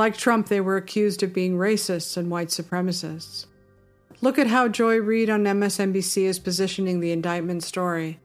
Like 0.01 0.17
Trump, 0.17 0.49
they 0.49 0.63
were 0.63 0.79
accused 0.79 1.23
of 1.23 1.35
being 1.35 1.59
racists 1.59 2.17
and 2.17 2.31
white 2.31 2.49
supremacists. 2.49 3.45
Look 4.23 4.39
at 4.39 4.47
how 4.47 4.67
Joy 4.67 4.97
Reid 4.97 5.29
on 5.29 5.45
MSNBC 5.45 6.23
is 6.23 6.39
positioning 6.39 7.01
the 7.01 7.13
indictment 7.13 7.63
story 7.65 8.19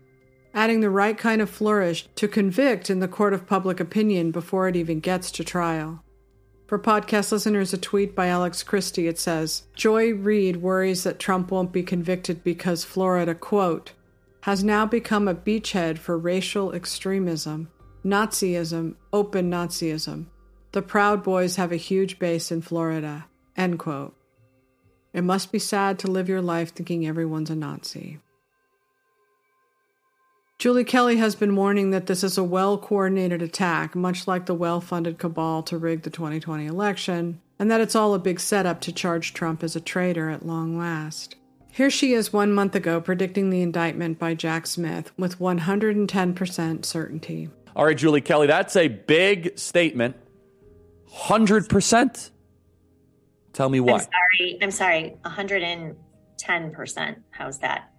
adding 0.54 0.80
the 0.80 0.90
right 0.90 1.18
kind 1.18 1.42
of 1.42 1.50
flourish 1.50 2.08
to 2.16 2.30
convict 2.30 2.90
in 2.90 3.02
the 3.02 3.10
court 3.10 3.34
of 3.34 3.46
public 3.46 3.82
opinion 3.82 4.32
before 4.32 4.70
it 4.70 4.78
even 4.78 5.02
gets 5.02 5.30
to 5.32 5.44
trial. 5.44 6.02
For 6.66 6.80
podcast 6.80 7.34
listeners, 7.34 7.74
a 7.74 7.78
tweet 7.78 8.16
by 8.16 8.28
Alex 8.28 8.64
Christy, 8.64 9.10
it 9.10 9.20
says 9.20 9.64
Joy 9.76 10.14
Reid 10.14 10.62
worries 10.62 11.04
that 11.04 11.20
Trump 11.20 11.52
won't 11.52 11.74
be 11.74 11.84
convicted 11.84 12.42
because 12.42 12.86
Florida, 12.86 13.36
quote, 13.36 13.92
has 14.44 14.64
now 14.64 14.86
become 14.86 15.28
a 15.28 15.36
beachhead 15.36 15.98
for 15.98 16.18
racial 16.18 16.72
extremism, 16.72 17.70
Nazism, 18.06 18.96
open 19.12 19.52
Nazism. 19.52 20.28
The 20.76 20.82
Proud 20.82 21.24
Boys 21.24 21.56
have 21.56 21.72
a 21.72 21.78
huge 21.78 22.20
base 22.20 22.52
in 22.52 22.62
Florida, 22.62 23.28
end 23.56 23.80
quote. 23.80 24.14
It 25.14 25.24
must 25.24 25.54
be 25.54 25.58
sad 25.58 25.98
to 26.00 26.12
live 26.12 26.28
your 26.28 26.42
life 26.42 26.74
thinking 26.74 27.08
everyone's 27.08 27.50
a 27.50 27.56
Nazi. 27.56 28.20
Julie 30.60 30.84
Kelly 30.84 31.16
has 31.16 31.34
been 31.34 31.56
warning 31.56 31.92
that 31.92 32.08
this 32.08 32.26
is 32.26 32.38
a 32.38 32.44
well 32.44 32.78
coordinated 32.78 33.42
attack, 33.42 33.96
much 33.96 34.28
like 34.28 34.48
the 34.48 34.54
well 34.54 34.82
funded 34.82 35.18
cabal 35.18 35.64
to 35.64 35.78
rig 35.78 36.02
the 36.02 36.10
2020 36.10 36.66
election, 36.66 37.40
and 37.58 37.72
that 37.72 37.80
it's 37.80 37.96
all 37.96 38.14
a 38.14 38.20
big 38.20 38.42
setup 38.42 38.82
to 38.82 38.92
charge 38.92 39.34
Trump 39.34 39.64
as 39.64 39.78
a 39.78 39.80
traitor 39.80 40.30
at 40.30 40.46
long 40.46 40.78
last. 40.78 41.38
Here 41.72 41.90
she 41.90 42.12
is 42.12 42.34
one 42.34 42.52
month 42.52 42.76
ago 42.76 43.00
predicting 43.00 43.50
the 43.50 43.62
indictment 43.62 44.20
by 44.20 44.34
Jack 44.34 44.68
Smith 44.68 45.14
with 45.18 45.40
110% 45.40 46.84
certainty. 46.84 47.50
All 47.78 47.86
right, 47.86 47.98
Julie 47.98 48.20
Kelly, 48.20 48.48
that's 48.48 48.76
a 48.76 48.90
big 48.90 49.58
statement. 49.58 50.18
100%? 51.16 52.32
Tell 53.54 53.70
me 53.70 53.80
why. 53.80 53.94
I'm 53.94 54.00
sorry. 54.00 54.58
I'm 54.62 54.72
sorry. 54.72 55.16
110%. 55.24 57.16
How's 57.32 57.60
that? 57.60 57.92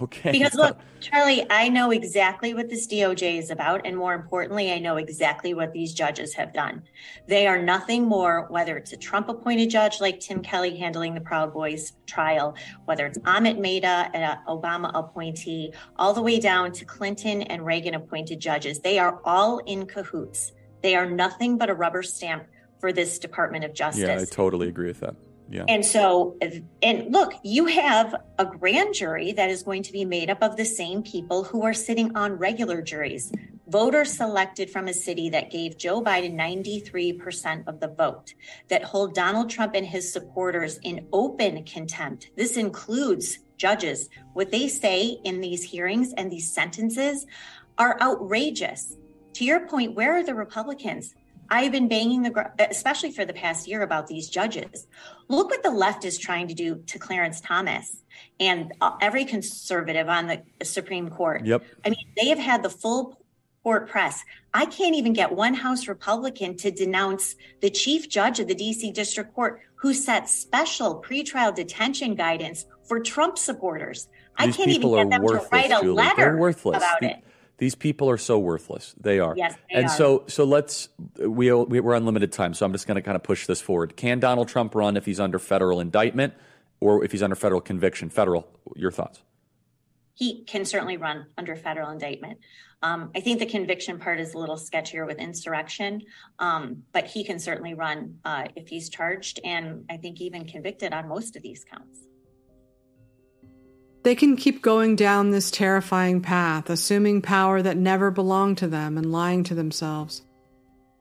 Okay. 0.00 0.30
Because 0.32 0.54
look, 0.58 0.78
Charlie, 1.00 1.44
I 1.50 1.68
know 1.68 1.90
exactly 1.90 2.54
what 2.54 2.70
this 2.70 2.86
DOJ 2.86 3.38
is 3.38 3.50
about. 3.50 3.84
And 3.84 3.96
more 3.96 4.14
importantly, 4.14 4.72
I 4.72 4.78
know 4.78 4.98
exactly 4.98 5.52
what 5.52 5.72
these 5.72 5.92
judges 5.92 6.32
have 6.34 6.52
done. 6.52 6.84
They 7.26 7.48
are 7.48 7.60
nothing 7.60 8.04
more, 8.04 8.46
whether 8.50 8.76
it's 8.76 8.92
a 8.92 8.96
Trump 8.96 9.28
appointed 9.28 9.68
judge 9.68 10.00
like 10.00 10.20
Tim 10.20 10.40
Kelly 10.40 10.76
handling 10.76 11.14
the 11.14 11.20
Proud 11.20 11.52
Boys 11.52 11.94
trial, 12.06 12.54
whether 12.84 13.04
it's 13.04 13.18
Amit 13.18 13.58
Mehta, 13.58 14.10
an 14.14 14.38
Obama 14.46 14.92
appointee, 14.94 15.72
all 15.96 16.14
the 16.14 16.22
way 16.22 16.38
down 16.38 16.70
to 16.72 16.84
Clinton 16.84 17.42
and 17.42 17.66
Reagan 17.66 17.94
appointed 17.94 18.38
judges. 18.38 18.78
They 18.78 19.00
are 19.00 19.20
all 19.24 19.58
in 19.58 19.86
cahoots. 19.86 20.52
They 20.82 20.94
are 20.94 21.10
nothing 21.10 21.58
but 21.58 21.68
a 21.68 21.74
rubber 21.74 22.02
stamp 22.02 22.46
for 22.80 22.92
this 22.92 23.18
Department 23.18 23.64
of 23.64 23.74
Justice. 23.74 24.02
Yeah, 24.02 24.20
I 24.20 24.24
totally 24.24 24.68
agree 24.68 24.88
with 24.88 25.00
that. 25.00 25.14
Yeah. 25.50 25.64
And 25.68 25.84
so, 25.84 26.36
and 26.80 27.12
look, 27.12 27.32
you 27.42 27.66
have 27.66 28.14
a 28.38 28.44
grand 28.44 28.94
jury 28.94 29.32
that 29.32 29.50
is 29.50 29.64
going 29.64 29.82
to 29.82 29.92
be 29.92 30.04
made 30.04 30.30
up 30.30 30.42
of 30.42 30.56
the 30.56 30.64
same 30.64 31.02
people 31.02 31.42
who 31.42 31.64
are 31.64 31.74
sitting 31.74 32.16
on 32.16 32.34
regular 32.34 32.80
juries. 32.80 33.32
Voters 33.66 34.12
selected 34.12 34.70
from 34.70 34.86
a 34.86 34.94
city 34.94 35.28
that 35.30 35.50
gave 35.50 35.76
Joe 35.76 36.02
Biden 36.02 36.34
93% 36.34 37.66
of 37.66 37.80
the 37.80 37.88
vote, 37.88 38.34
that 38.68 38.84
hold 38.84 39.14
Donald 39.14 39.50
Trump 39.50 39.74
and 39.74 39.86
his 39.86 40.12
supporters 40.12 40.78
in 40.82 41.06
open 41.12 41.64
contempt. 41.64 42.30
This 42.36 42.56
includes 42.56 43.40
judges. 43.56 44.08
What 44.34 44.52
they 44.52 44.68
say 44.68 45.18
in 45.24 45.40
these 45.40 45.64
hearings 45.64 46.12
and 46.16 46.30
these 46.30 46.52
sentences 46.52 47.26
are 47.76 48.00
outrageous. 48.00 48.96
To 49.34 49.44
your 49.44 49.66
point, 49.68 49.94
where 49.94 50.16
are 50.16 50.24
the 50.24 50.34
Republicans? 50.34 51.14
I've 51.50 51.72
been 51.72 51.88
banging 51.88 52.22
the, 52.22 52.50
especially 52.70 53.10
for 53.10 53.24
the 53.24 53.32
past 53.32 53.66
year, 53.66 53.82
about 53.82 54.06
these 54.06 54.28
judges. 54.28 54.86
Look 55.28 55.50
what 55.50 55.62
the 55.62 55.70
left 55.70 56.04
is 56.04 56.16
trying 56.16 56.46
to 56.48 56.54
do 56.54 56.76
to 56.86 56.98
Clarence 56.98 57.40
Thomas 57.40 58.02
and 58.38 58.72
uh, 58.80 58.92
every 59.00 59.24
conservative 59.24 60.08
on 60.08 60.26
the 60.28 60.42
Supreme 60.64 61.08
Court. 61.10 61.44
Yep. 61.44 61.64
I 61.84 61.90
mean, 61.90 62.06
they 62.16 62.28
have 62.28 62.38
had 62.38 62.62
the 62.62 62.70
full 62.70 63.20
court 63.62 63.88
press. 63.88 64.22
I 64.54 64.64
can't 64.66 64.94
even 64.94 65.12
get 65.12 65.32
one 65.32 65.54
House 65.54 65.86
Republican 65.88 66.56
to 66.58 66.70
denounce 66.70 67.34
the 67.60 67.68
chief 67.70 68.08
judge 68.08 68.40
of 68.40 68.46
the 68.48 68.54
DC 68.54 68.94
District 68.94 69.34
Court 69.34 69.60
who 69.74 69.92
set 69.92 70.28
special 70.28 71.02
pretrial 71.02 71.54
detention 71.54 72.14
guidance 72.14 72.66
for 72.84 73.00
Trump 73.00 73.38
supporters. 73.38 74.08
These 74.38 74.48
I 74.48 74.56
can't 74.56 74.70
even 74.70 74.94
get 74.94 75.10
them 75.10 75.26
to 75.26 75.46
write 75.52 75.66
a 75.70 75.80
Julie. 75.82 75.94
letter 75.94 76.16
They're 76.16 76.36
worthless. 76.36 76.76
about 76.78 77.00
The- 77.00 77.10
it. 77.10 77.24
These 77.60 77.74
people 77.76 78.10
are 78.10 78.18
so 78.18 78.38
worthless. 78.38 78.94
They 79.00 79.20
are. 79.20 79.34
Yes, 79.36 79.54
they 79.70 79.76
and 79.76 79.86
are. 79.86 79.88
so 79.88 80.24
so 80.26 80.44
let's 80.44 80.88
we 81.18 81.52
we- 81.52 81.80
we're 81.80 81.94
on 81.94 82.04
limited 82.06 82.32
time, 82.32 82.54
so 82.54 82.66
I'm 82.66 82.72
just 82.72 82.86
going 82.86 82.96
to 82.96 83.02
kind 83.02 83.16
of 83.16 83.22
push 83.22 83.46
this 83.46 83.60
forward. 83.60 83.96
Can 83.96 84.18
Donald 84.18 84.48
Trump 84.48 84.74
run 84.74 84.96
if 84.96 85.04
he's 85.06 85.20
under 85.20 85.38
federal 85.38 85.78
indictment 85.80 86.34
or 86.80 87.04
if 87.04 87.12
he's 87.12 87.22
under 87.22 87.36
federal 87.36 87.60
conviction? 87.60 88.10
Federal. 88.10 88.48
Your 88.74 88.90
thoughts? 88.90 89.20
he 90.20 90.44
can 90.44 90.66
certainly 90.66 90.98
run 90.98 91.24
under 91.38 91.56
federal 91.56 91.88
indictment. 91.88 92.38
Um, 92.82 93.10
I 93.16 93.20
think 93.20 93.38
the 93.38 93.46
conviction 93.46 93.98
part 93.98 94.20
is 94.20 94.34
a 94.34 94.38
little 94.38 94.56
sketchier 94.56 95.06
with 95.06 95.18
insurrection, 95.18 96.02
um, 96.38 96.82
but 96.92 97.06
he 97.06 97.24
can 97.24 97.38
certainly 97.38 97.72
run 97.72 98.18
uh, 98.26 98.44
if 98.54 98.68
he's 98.68 98.90
charged 98.90 99.40
and 99.44 99.86
I 99.88 99.96
think 99.96 100.20
even 100.20 100.44
convicted 100.44 100.92
on 100.92 101.08
most 101.08 101.36
of 101.36 101.42
these 101.42 101.64
counts. 101.64 102.00
They 104.02 104.14
can 104.14 104.36
keep 104.36 104.62
going 104.62 104.96
down 104.96 105.30
this 105.30 105.50
terrifying 105.50 106.22
path, 106.22 106.70
assuming 106.70 107.20
power 107.20 107.60
that 107.60 107.76
never 107.76 108.10
belonged 108.10 108.58
to 108.58 108.66
them 108.66 108.96
and 108.96 109.12
lying 109.12 109.44
to 109.44 109.54
themselves. 109.54 110.22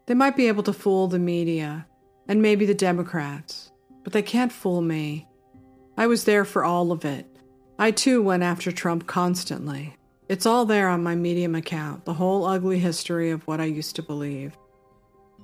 They 0.05 0.13
might 0.13 0.35
be 0.35 0.47
able 0.47 0.63
to 0.63 0.73
fool 0.73 1.07
the 1.07 1.19
media 1.19 1.87
and 2.27 2.41
maybe 2.41 2.65
the 2.65 2.73
Democrats, 2.73 3.71
but 4.03 4.11
they 4.11 4.21
can't 4.21 4.51
fool 4.51 4.81
me. 4.81 5.27
I 5.97 6.07
was 6.07 6.25
there 6.25 6.43
for 6.43 6.65
all 6.65 6.91
of 6.91 7.05
it. 7.05 7.25
I 7.77 7.91
too 7.91 8.21
went 8.21 8.43
after 8.43 8.71
Trump 8.71 9.07
constantly. 9.07 9.95
It's 10.27 10.45
all 10.45 10.65
there 10.65 10.89
on 10.89 11.01
my 11.01 11.15
Medium 11.15 11.55
account, 11.55 12.05
the 12.05 12.13
whole 12.13 12.45
ugly 12.45 12.79
history 12.79 13.31
of 13.31 13.47
what 13.47 13.61
I 13.61 13.65
used 13.65 13.95
to 13.95 14.03
believe. 14.03 14.57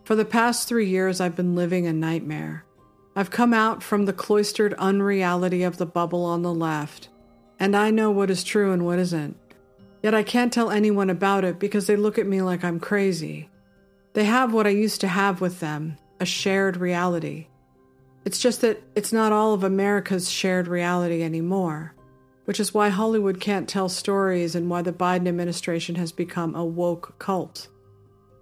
For 0.04 0.15
the 0.15 0.26
past 0.26 0.68
three 0.68 0.88
years, 0.88 1.22
I've 1.22 1.36
been 1.36 1.56
living 1.56 1.88
a 1.88 1.94
nightmare. 1.94 2.65
I've 3.15 3.32
come 3.32 3.54
out 3.54 3.82
from 3.82 4.06
the 4.06 4.13
cloistered 4.13 4.74
unreality 4.74 5.63
of 5.63 5.78
the 5.78 5.86
bubble 5.86 6.26
on 6.26 6.41
the 6.41 6.54
left, 6.54 7.10
and 7.60 7.76
I 7.76 7.91
know 7.91 8.12
what 8.12 8.30
is 8.30 8.44
true 8.44 8.72
and 8.72 8.86
what 8.86 9.00
isn't. 9.00 9.38
Yet 10.02 10.13
I 10.13 10.24
can't 10.24 10.54
tell 10.54 10.70
anyone 10.70 11.10
about 11.10 11.44
it 11.44 11.60
because 11.60 11.88
they 11.88 11.96
look 11.96 12.20
at 12.20 12.28
me 12.28 12.41
like 12.41 12.63
I'm 12.63 12.80
crazy. 12.80 13.50
They 14.13 14.26
have 14.26 14.54
what 14.54 14.68
I 14.68 14.72
used 14.72 15.02
to 15.02 15.08
have 15.08 15.41
with 15.41 15.60
them 15.60 15.98
a 16.20 16.26
shared 16.26 16.78
reality. 16.78 17.48
It's 18.24 18.39
just 18.39 18.62
that 18.62 18.82
it's 18.96 19.13
not 19.13 19.32
all 19.32 19.54
of 19.54 19.63
America's 19.63 20.30
shared 20.30 20.68
reality 20.68 21.22
anymore, 21.22 21.94
which 22.46 22.60
is 22.60 22.74
why 22.74 22.89
Hollywood 22.89 23.39
can't 23.39 23.68
tell 23.68 23.89
stories 23.89 24.56
and 24.56 24.70
why 24.70 24.82
the 24.82 24.94
Biden 24.94 25.28
administration 25.28 25.96
has 25.96 26.12
become 26.12 26.56
a 26.56 26.63
woke 26.65 27.18
cult. 27.20 27.68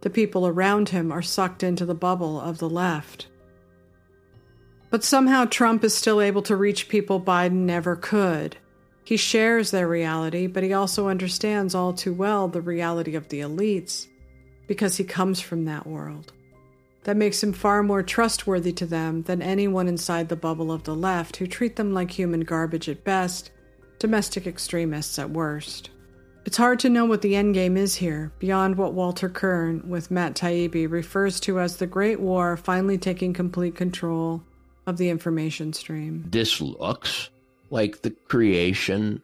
The 0.01 0.09
people 0.09 0.45
around 0.45 0.89
him 0.89 1.11
are 1.11 1.21
sucked 1.21 1.63
into 1.63 1.85
the 1.85 1.95
bubble 1.95 2.39
of 2.39 2.57
the 2.57 2.69
left. 2.69 3.27
But 4.89 5.03
somehow 5.03 5.45
Trump 5.45 5.83
is 5.83 5.95
still 5.95 6.21
able 6.21 6.43
to 6.43 6.55
reach 6.55 6.89
people 6.89 7.19
Biden 7.19 7.63
never 7.63 7.95
could. 7.95 8.57
He 9.03 9.17
shares 9.17 9.71
their 9.71 9.87
reality, 9.87 10.47
but 10.47 10.63
he 10.63 10.73
also 10.73 11.07
understands 11.07 11.75
all 11.75 11.93
too 11.93 12.13
well 12.13 12.47
the 12.47 12.61
reality 12.61 13.15
of 13.15 13.27
the 13.29 13.41
elites 13.41 14.07
because 14.67 14.97
he 14.97 15.03
comes 15.03 15.41
from 15.41 15.65
that 15.65 15.85
world. 15.85 16.31
That 17.03 17.17
makes 17.17 17.43
him 17.43 17.51
far 17.51 17.83
more 17.83 18.01
trustworthy 18.01 18.71
to 18.73 18.85
them 18.85 19.23
than 19.23 19.41
anyone 19.41 19.89
inside 19.89 20.29
the 20.29 20.37
bubble 20.37 20.71
of 20.71 20.83
the 20.83 20.95
left 20.95 21.35
who 21.35 21.47
treat 21.47 21.75
them 21.75 21.93
like 21.93 22.11
human 22.11 22.41
garbage 22.41 22.87
at 22.87 23.03
best, 23.03 23.51
domestic 23.99 24.47
extremists 24.47 25.19
at 25.19 25.29
worst. 25.29 25.89
It's 26.45 26.57
hard 26.57 26.79
to 26.79 26.89
know 26.89 27.05
what 27.05 27.21
the 27.21 27.33
endgame 27.33 27.77
is 27.77 27.95
here, 27.95 28.31
beyond 28.39 28.77
what 28.77 28.93
Walter 28.93 29.29
Kirn, 29.29 29.87
with 29.87 30.11
Matt 30.11 30.35
Taibbi, 30.35 30.89
refers 30.89 31.39
to 31.41 31.59
as 31.59 31.77
the 31.77 31.87
Great 31.87 32.19
War 32.19 32.57
finally 32.57 32.97
taking 32.97 33.33
complete 33.33 33.75
control 33.75 34.43
of 34.85 34.97
the 34.97 35.09
information 35.09 35.71
stream. 35.71 36.25
This 36.29 36.59
looks 36.59 37.29
like 37.73 38.03
the 38.03 38.11
creation 38.11 39.23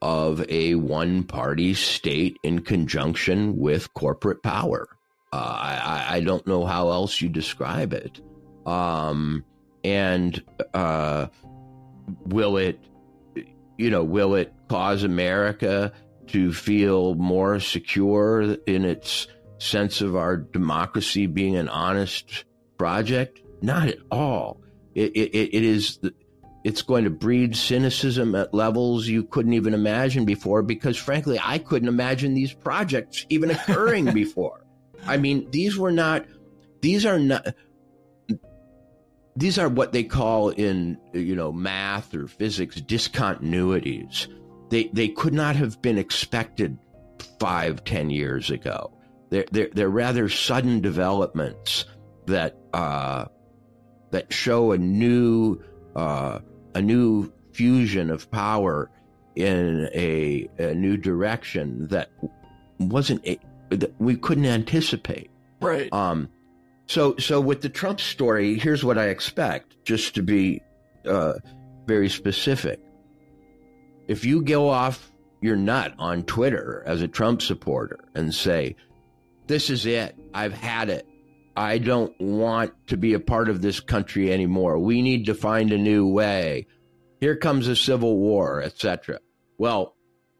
of 0.00 0.42
a 0.48 0.74
one 0.76 1.24
party 1.24 1.74
state 1.74 2.38
in 2.42 2.60
conjunction 2.60 3.58
with 3.58 3.92
corporate 3.92 4.42
power. 4.42 4.88
Uh, 5.30 5.36
I, 5.36 6.06
I 6.16 6.20
don't 6.20 6.46
know 6.46 6.64
how 6.64 6.90
else 6.90 7.20
you 7.20 7.28
describe 7.28 7.92
it. 7.92 8.18
Um, 8.64 9.44
and 9.84 10.42
uh, 10.72 11.26
will 12.24 12.56
it, 12.56 12.80
you 13.76 13.90
know, 13.90 14.04
will 14.04 14.34
it 14.36 14.54
cause 14.68 15.02
America 15.02 15.92
to 16.28 16.54
feel 16.54 17.14
more 17.14 17.60
secure 17.60 18.56
in 18.66 18.86
its 18.86 19.26
sense 19.58 20.00
of 20.00 20.16
our 20.16 20.38
democracy 20.38 21.26
being 21.26 21.56
an 21.56 21.68
honest 21.68 22.44
project? 22.78 23.42
Not 23.60 23.88
at 23.88 23.98
all. 24.10 24.62
It, 24.94 25.12
it, 25.14 25.54
it 25.54 25.62
is. 25.62 25.98
It's 26.66 26.82
going 26.82 27.04
to 27.04 27.10
breed 27.10 27.54
cynicism 27.54 28.34
at 28.34 28.52
levels 28.52 29.06
you 29.06 29.22
couldn't 29.22 29.52
even 29.52 29.72
imagine 29.72 30.24
before. 30.24 30.62
Because 30.62 30.96
frankly, 30.96 31.38
I 31.40 31.58
couldn't 31.58 31.86
imagine 31.86 32.34
these 32.34 32.52
projects 32.52 33.24
even 33.28 33.52
occurring 33.52 34.06
before. 34.12 34.66
I 35.06 35.16
mean, 35.16 35.48
these 35.52 35.78
were 35.78 35.92
not. 35.92 36.26
These 36.80 37.06
are 37.06 37.20
not. 37.20 37.54
These 39.36 39.60
are 39.60 39.68
what 39.68 39.92
they 39.92 40.02
call 40.02 40.48
in 40.48 40.98
you 41.12 41.36
know 41.36 41.52
math 41.52 42.12
or 42.16 42.26
physics 42.26 42.80
discontinuities. 42.80 44.26
They 44.68 44.90
they 44.92 45.06
could 45.06 45.34
not 45.34 45.54
have 45.54 45.80
been 45.80 45.98
expected 45.98 46.78
five 47.38 47.84
ten 47.84 48.10
years 48.10 48.50
ago. 48.50 48.92
They're 49.30 49.46
they're, 49.52 49.68
they're 49.72 49.88
rather 49.88 50.28
sudden 50.28 50.80
developments 50.80 51.84
that 52.26 52.56
uh, 52.74 53.26
that 54.10 54.32
show 54.32 54.72
a 54.72 54.78
new 54.78 55.62
uh, 55.94 56.40
a 56.76 56.82
new 56.82 57.32
fusion 57.52 58.10
of 58.10 58.30
power 58.30 58.90
in 59.34 59.88
a, 59.94 60.46
a 60.58 60.74
new 60.74 60.98
direction 60.98 61.88
that 61.88 62.10
wasn't 62.78 63.26
a, 63.26 63.38
that 63.70 63.98
we 63.98 64.14
couldn't 64.14 64.44
anticipate. 64.44 65.30
Right. 65.60 65.90
Um. 65.92 66.28
So 66.86 67.16
so 67.16 67.40
with 67.40 67.62
the 67.62 67.70
Trump 67.70 67.98
story, 67.98 68.58
here's 68.58 68.84
what 68.84 68.98
I 68.98 69.06
expect. 69.06 69.82
Just 69.84 70.14
to 70.16 70.22
be 70.22 70.62
uh, 71.06 71.34
very 71.86 72.10
specific, 72.10 72.78
if 74.06 74.24
you 74.24 74.42
go 74.42 74.68
off 74.68 75.10
your 75.40 75.56
nut 75.56 75.94
on 75.98 76.24
Twitter 76.24 76.82
as 76.86 77.00
a 77.00 77.08
Trump 77.08 77.40
supporter 77.40 78.00
and 78.14 78.34
say, 78.34 78.76
"This 79.46 79.70
is 79.70 79.86
it. 79.86 80.14
I've 80.34 80.52
had 80.52 80.90
it. 80.90 81.08
I 81.56 81.78
don't 81.78 82.14
want 82.20 82.72
to 82.88 82.96
be 82.96 83.14
a 83.14 83.20
part 83.20 83.48
of 83.48 83.62
this 83.62 83.80
country 83.80 84.32
anymore. 84.32 84.78
We 84.78 85.02
need 85.02 85.26
to 85.26 85.34
find 85.34 85.72
a 85.72 85.78
new 85.78 86.06
way. 86.06 86.66
Here 87.20 87.36
comes 87.36 87.68
a 87.68 87.76
civil 87.76 88.18
war, 88.18 88.62
etc." 88.62 89.20
Well, 89.58 89.96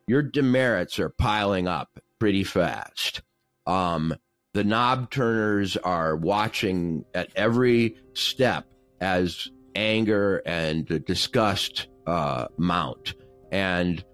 your 0.07 0.22
demerits 0.22 0.98
are 0.98 1.09
piling 1.09 1.66
up 1.66 1.98
pretty 2.18 2.44
fast. 2.44 3.22
Um, 3.66 4.14
the 4.52 4.64
knob 4.64 5.11
turners 5.11 5.76
are 5.76 6.16
watching 6.16 7.05
at 7.14 7.31
every 7.35 7.96
step 8.14 8.66
as 9.00 9.48
anger 9.74 10.42
and 10.46 10.87
disgust 11.05 11.88
uh, 12.07 12.46
mount. 12.57 13.14
And 13.52 14.05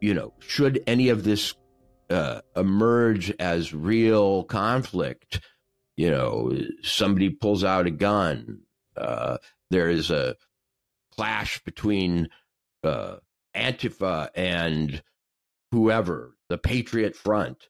you 0.00 0.14
know, 0.14 0.32
should 0.38 0.82
any 0.86 1.08
of 1.08 1.24
this 1.24 1.54
uh, 2.10 2.40
emerge 2.56 3.32
as 3.38 3.74
real 3.74 4.44
conflict, 4.44 5.40
you 5.98 6.08
know, 6.12 6.52
somebody 6.82 7.28
pulls 7.28 7.64
out 7.64 7.88
a 7.88 7.90
gun, 7.90 8.60
uh, 8.96 9.38
there 9.72 9.90
is 9.90 10.12
a 10.12 10.36
clash 11.16 11.60
between 11.64 12.28
uh, 12.84 13.16
Antifa 13.56 14.28
and 14.36 15.02
whoever, 15.72 16.36
the 16.48 16.56
Patriot 16.56 17.16
Front, 17.16 17.66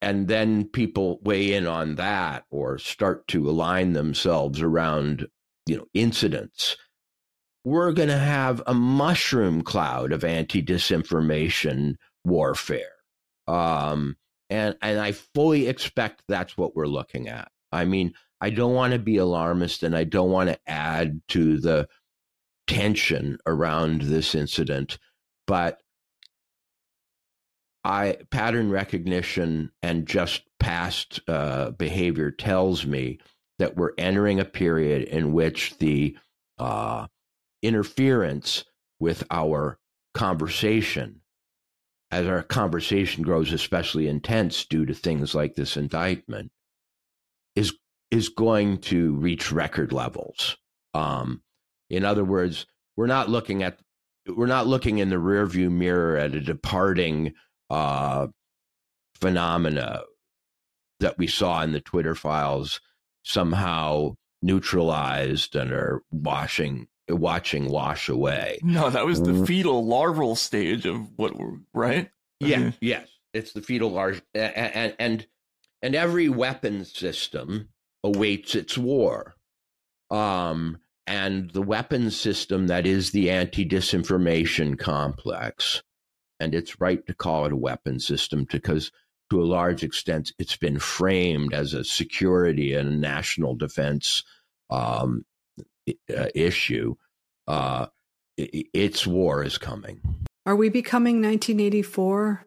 and 0.00 0.28
then 0.28 0.64
people 0.64 1.20
weigh 1.22 1.52
in 1.52 1.66
on 1.66 1.96
that 1.96 2.46
or 2.50 2.78
start 2.78 3.28
to 3.28 3.50
align 3.50 3.92
themselves 3.92 4.62
around, 4.62 5.26
you 5.66 5.76
know, 5.76 5.86
incidents. 5.92 6.74
We're 7.66 7.92
going 7.92 8.08
to 8.08 8.18
have 8.18 8.62
a 8.66 8.72
mushroom 8.72 9.60
cloud 9.60 10.10
of 10.10 10.24
anti 10.24 10.62
disinformation 10.62 11.96
warfare. 12.24 12.92
Um, 13.46 14.16
and, 14.50 14.76
and 14.82 15.00
I 15.00 15.12
fully 15.12 15.66
expect 15.68 16.22
that's 16.28 16.56
what 16.56 16.76
we're 16.76 16.86
looking 16.86 17.28
at. 17.28 17.50
I 17.72 17.84
mean, 17.84 18.14
I 18.40 18.50
don't 18.50 18.74
want 18.74 18.92
to 18.92 18.98
be 18.98 19.16
alarmist 19.16 19.82
and 19.82 19.96
I 19.96 20.04
don't 20.04 20.30
want 20.30 20.50
to 20.50 20.58
add 20.66 21.20
to 21.28 21.58
the 21.58 21.88
tension 22.66 23.38
around 23.46 24.02
this 24.02 24.34
incident, 24.34 24.98
but 25.46 25.80
I 27.84 28.18
pattern 28.30 28.70
recognition 28.70 29.70
and 29.82 30.06
just 30.06 30.42
past 30.58 31.20
uh, 31.28 31.70
behavior 31.72 32.30
tells 32.30 32.86
me 32.86 33.18
that 33.58 33.76
we're 33.76 33.92
entering 33.98 34.40
a 34.40 34.44
period 34.44 35.02
in 35.02 35.32
which 35.32 35.76
the 35.78 36.16
uh, 36.58 37.06
interference 37.62 38.64
with 39.00 39.24
our 39.30 39.78
conversation, 40.14 41.20
as 42.14 42.28
our 42.28 42.44
conversation 42.44 43.24
grows 43.24 43.52
especially 43.52 44.06
intense 44.06 44.64
due 44.66 44.86
to 44.86 44.94
things 44.94 45.34
like 45.34 45.56
this 45.56 45.76
indictment, 45.76 46.52
is 47.56 47.74
is 48.12 48.28
going 48.28 48.78
to 48.78 49.14
reach 49.16 49.50
record 49.50 49.92
levels. 49.92 50.56
Um, 50.94 51.42
in 51.90 52.04
other 52.04 52.24
words, 52.24 52.66
we're 52.96 53.08
not 53.08 53.28
looking 53.28 53.64
at 53.64 53.80
we're 54.28 54.46
not 54.46 54.68
looking 54.68 54.98
in 54.98 55.10
the 55.10 55.16
rearview 55.16 55.72
mirror 55.72 56.16
at 56.16 56.36
a 56.36 56.40
departing 56.40 57.34
uh, 57.68 58.28
phenomena 59.16 60.02
that 61.00 61.18
we 61.18 61.26
saw 61.26 61.62
in 61.62 61.72
the 61.72 61.80
Twitter 61.80 62.14
files 62.14 62.80
somehow 63.24 64.14
neutralized 64.40 65.56
and 65.56 65.72
are 65.72 66.02
washing 66.12 66.86
watching 67.08 67.68
wash 67.68 68.08
away. 68.08 68.58
No, 68.62 68.90
that 68.90 69.06
was 69.06 69.20
the 69.20 69.44
fetal 69.46 69.86
larval 69.86 70.36
stage 70.36 70.86
of 70.86 71.08
what 71.16 71.36
we're 71.36 71.58
right. 71.72 72.10
Yeah, 72.40 72.58
mm-hmm. 72.58 72.68
yes, 72.80 73.08
it's 73.32 73.52
the 73.52 73.62
fetal 73.62 73.90
large, 73.90 74.22
and 74.34 74.94
and 74.98 75.26
and 75.82 75.94
every 75.94 76.28
weapon 76.28 76.84
system 76.84 77.68
awaits 78.02 78.54
its 78.54 78.76
war. 78.78 79.34
Um, 80.10 80.78
and 81.06 81.50
the 81.50 81.62
weapon 81.62 82.10
system 82.10 82.68
that 82.68 82.86
is 82.86 83.10
the 83.10 83.30
anti 83.30 83.66
disinformation 83.66 84.78
complex 84.78 85.82
and 86.40 86.54
it's 86.54 86.80
right 86.80 87.06
to 87.06 87.14
call 87.14 87.46
it 87.46 87.52
a 87.52 87.56
weapon 87.56 88.00
system 88.00 88.46
because 88.50 88.90
to 89.30 89.42
a 89.42 89.44
large 89.44 89.82
extent 89.82 90.32
it's 90.38 90.56
been 90.56 90.78
framed 90.78 91.52
as 91.52 91.74
a 91.74 91.84
security 91.84 92.74
and 92.74 92.88
a 92.88 92.96
national 92.96 93.54
defense 93.54 94.24
um, 94.70 95.24
uh, 95.88 96.26
issue. 96.34 96.96
Uh, 97.46 97.86
its 98.36 99.06
war 99.06 99.44
is 99.44 99.58
coming. 99.58 100.00
Are 100.46 100.56
we 100.56 100.68
becoming 100.68 101.22
1984? 101.22 102.46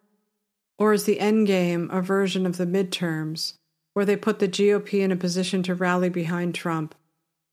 Or 0.80 0.94
is 0.94 1.06
the 1.06 1.20
end 1.20 1.48
game 1.48 1.90
a 1.92 2.02
version 2.02 2.46
of 2.46 2.58
the 2.58 2.66
midterms 2.66 3.54
where 3.94 4.06
they 4.06 4.16
put 4.16 4.40
the 4.40 4.48
GOP 4.48 5.00
in 5.02 5.12
a 5.12 5.16
position 5.16 5.64
to 5.64 5.74
rally 5.74 6.10
behind 6.10 6.54
Trump 6.54 6.94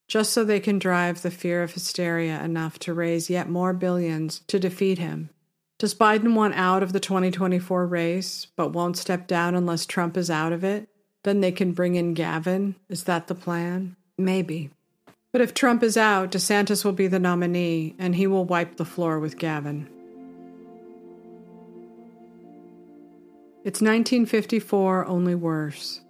just 0.09 0.33
so 0.33 0.45
they 0.45 0.61
can 0.61 0.79
drive 0.79 1.23
the 1.23 1.31
fear 1.31 1.63
of 1.63 1.73
hysteria 1.73 2.43
enough 2.43 2.79
to 2.81 2.93
raise 2.93 3.31
yet 3.31 3.49
more 3.49 3.73
billions 3.73 4.41
to 4.49 4.59
defeat 4.59 4.99
him? 4.99 5.31
Does 5.79 5.95
Biden 5.95 6.35
want 6.35 6.55
out 6.55 6.83
of 6.83 6.93
the 6.93 7.01
2024 7.01 7.87
race, 7.87 8.47
but 8.57 8.73
won't 8.73 8.99
step 8.99 9.27
down 9.27 9.55
unless 9.55 9.87
Trump 9.87 10.17
is 10.17 10.31
out 10.31 10.53
of 10.53 10.63
it? 10.63 10.89
Then 11.25 11.41
they 11.41 11.53
can 11.53 11.73
bring 11.73 11.95
in 11.95 12.13
Gavin? 12.13 12.77
Is 12.89 13.05
that 13.05 13.27
the 13.27 13.35
plan? 13.35 13.97
Maybe. 14.19 14.71
But 15.35 15.41
if 15.41 15.53
Trump 15.53 15.83
is 15.83 15.97
out, 15.97 16.31
DeSantis 16.31 16.85
will 16.85 16.93
be 16.93 17.09
the 17.09 17.19
nominee, 17.19 17.97
and 17.99 18.15
he 18.15 18.29
will 18.29 18.45
wipe 18.45 18.77
the 18.77 18.85
floor 18.85 19.19
with 19.19 19.37
Gavin. 19.37 19.89
It's 23.65 23.81
1954, 23.81 25.07
only 25.07 25.35
worse. 25.35 26.03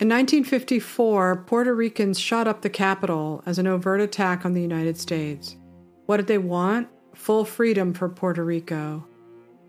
In 0.00 0.08
1954, 0.08 1.44
Puerto 1.46 1.72
Ricans 1.72 2.18
shot 2.18 2.48
up 2.48 2.62
the 2.62 2.68
Capitol 2.68 3.40
as 3.46 3.56
an 3.56 3.68
overt 3.68 4.00
attack 4.00 4.44
on 4.44 4.52
the 4.52 4.62
United 4.62 4.98
States. 4.98 5.54
What 6.06 6.16
did 6.16 6.26
they 6.26 6.38
want? 6.38 6.88
full 7.14 7.44
freedom 7.44 7.94
for 7.94 8.08
Puerto 8.08 8.44
Rico. 8.44 9.06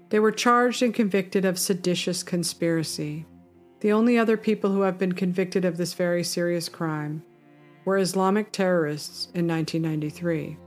They 0.09 0.17
were 0.19 0.31
charged 0.31 0.81
and 0.81 0.91
convicted 0.91 1.45
of 1.45 1.59
seditious 1.59 2.23
conspiracy. 2.23 3.27
The 3.81 3.91
only 3.91 4.17
other 4.17 4.38
people 4.38 4.71
who 4.71 4.81
have 4.81 4.97
been 4.97 5.13
convicted 5.13 5.65
of 5.65 5.77
this 5.77 5.93
very 5.93 6.23
serious 6.23 6.67
crime 6.67 7.21
were 7.86 7.98
Islamic 7.98 8.52
terrorists 8.52 9.26
in 9.34 9.48
1993. 9.48 10.58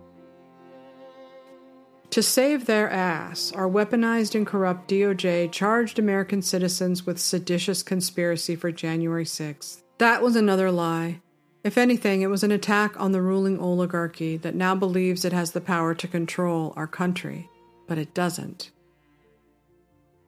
To 2.11 2.23
save 2.23 2.67
their 2.67 2.91
ass, 2.91 3.53
our 3.53 3.69
weaponized 3.69 4.35
and 4.35 4.47
corrupt 4.47 4.91
DOJ 4.91 5.51
charged 5.51 5.99
American 5.99 6.43
citizens 6.43 7.07
with 7.07 7.19
seditious 7.19 7.83
conspiracy 7.83 8.55
for 8.55 8.71
January 8.71 9.25
6th. 9.25 9.83
That 9.97 10.21
was 10.21 10.37
another 10.37 10.71
lie. 10.71 11.21
If 11.65 11.79
anything, 11.79 12.21
it 12.21 12.27
was 12.27 12.43
an 12.43 12.51
attack 12.51 13.01
on 13.01 13.13
the 13.13 13.23
ruling 13.23 13.59
oligarchy 13.59 14.37
that 14.37 14.55
now 14.55 14.75
believes 14.75 15.25
it 15.25 15.33
has 15.33 15.53
the 15.53 15.61
power 15.63 15.95
to 15.95 16.09
control 16.09 16.75
our 16.77 16.87
country, 16.87 17.49
but 17.87 17.97
it 17.97 18.13
doesn't. 18.13 18.71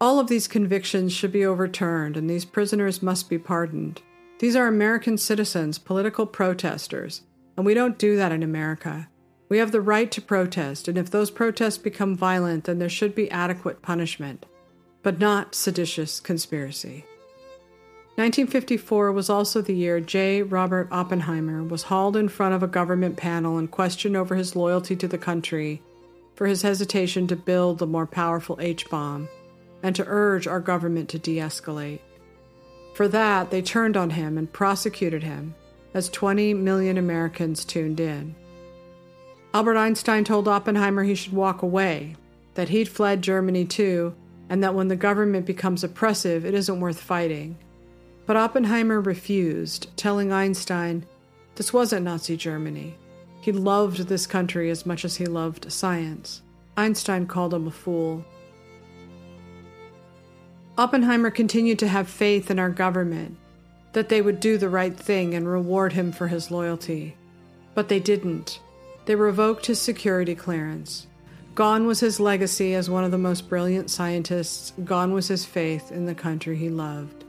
All 0.01 0.19
of 0.19 0.29
these 0.29 0.49
convictions 0.49 1.13
should 1.13 1.33
be 1.33 1.45
overturned, 1.45 2.17
and 2.17 2.31
these 2.31 2.45
prisoners 2.45 3.03
must 3.03 3.29
be 3.29 3.39
pardoned. 3.39 4.01
These 4.45 4.57
are 4.57 4.67
American 4.67 5.17
citizens, 5.17 5.79
political 5.79 6.27
protesters, 6.27 7.23
and 7.57 7.65
we 7.65 7.73
don't 7.73 7.97
do 7.97 8.19
that 8.19 8.31
in 8.31 8.43
America. 8.43 9.09
We 9.49 9.57
have 9.57 9.73
the 9.73 9.81
right 9.81 10.11
to 10.11 10.21
protest, 10.21 10.87
and 10.87 10.99
if 10.99 11.11
those 11.11 11.31
protests 11.31 11.79
become 11.79 12.15
violent, 12.15 12.65
then 12.65 12.79
there 12.79 12.91
should 12.91 13.15
be 13.15 13.31
adequate 13.31 13.81
punishment, 13.81 14.45
but 15.03 15.19
not 15.19 15.55
seditious 15.55 16.21
conspiracy. 16.21 17.07
1954 18.17 19.13
was 19.13 19.31
also 19.31 19.63
the 19.63 19.73
year 19.73 19.99
J. 19.99 20.43
Robert 20.43 20.89
Oppenheimer 20.91 21.65
was 21.65 21.85
hauled 21.85 22.15
in 22.15 22.29
front 22.29 22.55
of 22.55 22.63
a 22.63 22.67
government 22.67 23.17
panel 23.17 23.57
and 23.57 23.71
questioned 23.71 24.15
over 24.15 24.35
his 24.35 24.55
loyalty 24.55 24.95
to 24.95 25.09
the 25.09 25.17
country 25.17 25.81
for 26.35 26.47
his 26.47 26.61
hesitation 26.61 27.27
to 27.29 27.35
build 27.35 27.79
the 27.79 27.87
more 27.87 28.07
powerful 28.07 28.59
H 28.61 28.91
bomb 28.91 29.27
and 29.83 29.97
to 29.97 30.05
urge 30.07 30.47
our 30.47 30.61
government 30.61 31.09
to 31.09 31.19
de 31.19 31.39
escalate. 31.39 32.01
For 32.95 33.09
that, 33.09 33.51
they 33.51 33.61
turned 33.61 33.97
on 33.97 34.11
him 34.11 34.39
and 34.39 34.53
prosecuted 34.53 35.23
him, 35.23 35.55
as 35.93 36.09
20 36.09 36.55
million 36.55 36.97
Americans 36.97 37.65
tuned 37.65 38.01
in. 38.01 38.35
Albert 39.53 39.77
Einstein 39.77 40.25
told 40.25 40.49
Oppenheimer 40.49 41.05
he 41.05 41.15
should 41.15 41.33
walk 41.33 41.63
away, 41.63 42.17
that 42.55 42.71
he'd 42.71 42.89
fled 42.89 43.23
Germany 43.23 43.65
too, 43.65 44.15
and 44.49 44.63
that 44.63 44.75
when 44.75 44.89
the 44.89 44.97
government 44.97 45.47
becomes 45.47 45.85
oppressive, 45.85 46.45
it 46.45 46.55
isn't 46.55 46.81
worth 46.81 47.01
fighting. 47.01 47.59
But 48.27 48.37
Oppenheimer 48.37 49.01
refused, 49.01 49.89
telling 49.97 50.33
Einstein 50.33 51.05
this 51.57 51.73
wasn't 51.73 52.05
Nazi 52.05 52.37
Germany. 52.37 52.97
He 53.41 53.53
loved 53.53 54.09
this 54.09 54.27
country 54.27 54.71
as 54.71 54.87
much 54.87 55.05
as 55.05 55.17
he 55.17 55.27
loved 55.27 55.71
science. 55.73 56.43
Einstein 56.77 57.27
called 57.27 57.55
him 57.55 57.67
a 57.67 57.71
fool. 57.71 58.25
Oppenheimer 60.77 61.31
continued 61.31 61.79
to 61.79 61.89
have 61.89 62.09
faith 62.09 62.51
in 62.51 62.59
our 62.59 62.71
government, 62.71 63.37
that 63.93 64.09
they 64.09 64.21
would 64.21 64.41
do 64.41 64.59
the 64.59 64.69
right 64.69 64.97
thing 64.97 65.35
and 65.35 65.49
reward 65.49 65.93
him 65.93 66.11
for 66.11 66.27
his 66.27 66.51
loyalty. 66.51 67.17
But 67.75 67.89
they 67.89 68.01
didn't. 68.01 68.59
They 69.07 69.15
revoked 69.15 69.67
his 69.67 69.81
security 69.81 70.35
clearance. 70.35 71.07
Gone 71.55 71.87
was 71.87 72.01
his 72.01 72.19
legacy 72.19 72.75
as 72.75 72.91
one 72.91 73.05
of 73.05 73.13
the 73.13 73.19
most 73.19 73.49
brilliant 73.49 73.89
scientists, 73.89 74.73
gone 74.85 75.13
was 75.13 75.29
his 75.29 75.45
faith 75.45 75.93
in 75.93 76.07
the 76.07 76.15
country 76.15 76.57
he 76.57 76.69
loved. 76.69 77.25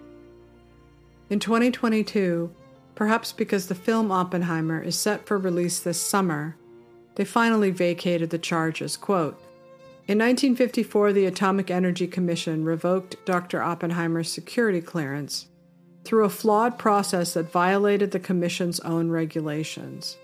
In 1.30 1.39
2022, 1.39 2.51
perhaps 2.95 3.32
because 3.32 3.67
the 3.67 3.76
film 3.76 4.11
Oppenheimer 4.11 4.82
is 4.82 4.97
set 4.97 5.28
for 5.28 5.38
release 5.38 5.80
this 5.80 6.01
summer, 6.01 6.55
they 7.13 7.26
finally 7.26 7.70
vacated 7.70 8.32
the 8.32 8.39
charges. 8.39 8.97
Quote, 8.97 9.39
in 10.08 10.20
1954, 10.20 11.14
the 11.14 11.26
Atomic 11.26 11.72
Energy 11.72 12.06
Commission 12.06 12.64
revoked 12.64 13.26
Dr. 13.26 13.62
Oppenheimer's 13.62 14.32
security 14.32 14.82
clearance 14.82 15.47
through 16.03 16.26
a 16.26 16.30
flawed 16.30 16.78
process 16.78 17.34
that 17.34 17.51
violated 17.51 18.12
the 18.12 18.20
Commission's 18.20 18.80
own 18.82 19.10
regulations. 19.10 20.18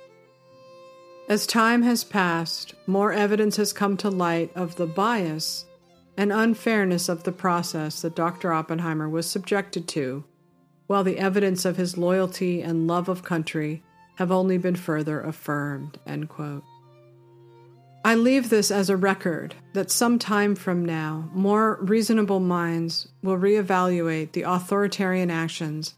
As 1.28 1.48
time 1.48 1.82
has 1.82 2.04
passed, 2.04 2.76
more 2.86 3.12
evidence 3.12 3.56
has 3.56 3.74
come 3.74 3.98
to 3.98 4.10
light 4.10 4.52
of 4.56 4.76
the 4.76 4.86
bias 4.86 5.66
and 6.16 6.32
unfairness 6.32 7.10
of 7.10 7.24
the 7.24 7.32
process 7.32 8.02
that 8.02 8.16
Dr. 8.16 8.54
Oppenheimer 8.54 9.10
was 9.10 9.26
subjected 9.26 9.88
to, 9.88 10.24
while 10.86 11.04
the 11.04 11.18
evidence 11.18 11.66
of 11.66 11.78
his 11.78 11.98
loyalty 11.98 12.62
and 12.62 12.86
love 12.86 13.10
of 13.10 13.24
country 13.24 13.82
have 14.18 14.32
only 14.32 14.58
been 14.58 14.76
further 14.76 15.22
affirmed. 15.22 15.98
End 16.06 16.30
quote. 16.30 16.64
I 18.04 18.16
leave 18.16 18.50
this 18.50 18.72
as 18.72 18.90
a 18.90 18.98
record 18.98 19.54
that 19.74 19.92
some 19.92 20.18
time 20.18 20.56
from 20.56 20.84
now, 20.84 21.30
more 21.34 21.78
reasonable 21.82 22.40
minds 22.40 23.08
will 23.22 23.38
reevaluate 23.38 24.32
the 24.32 24.42
authoritarian 24.42 25.30
actions 25.30 25.94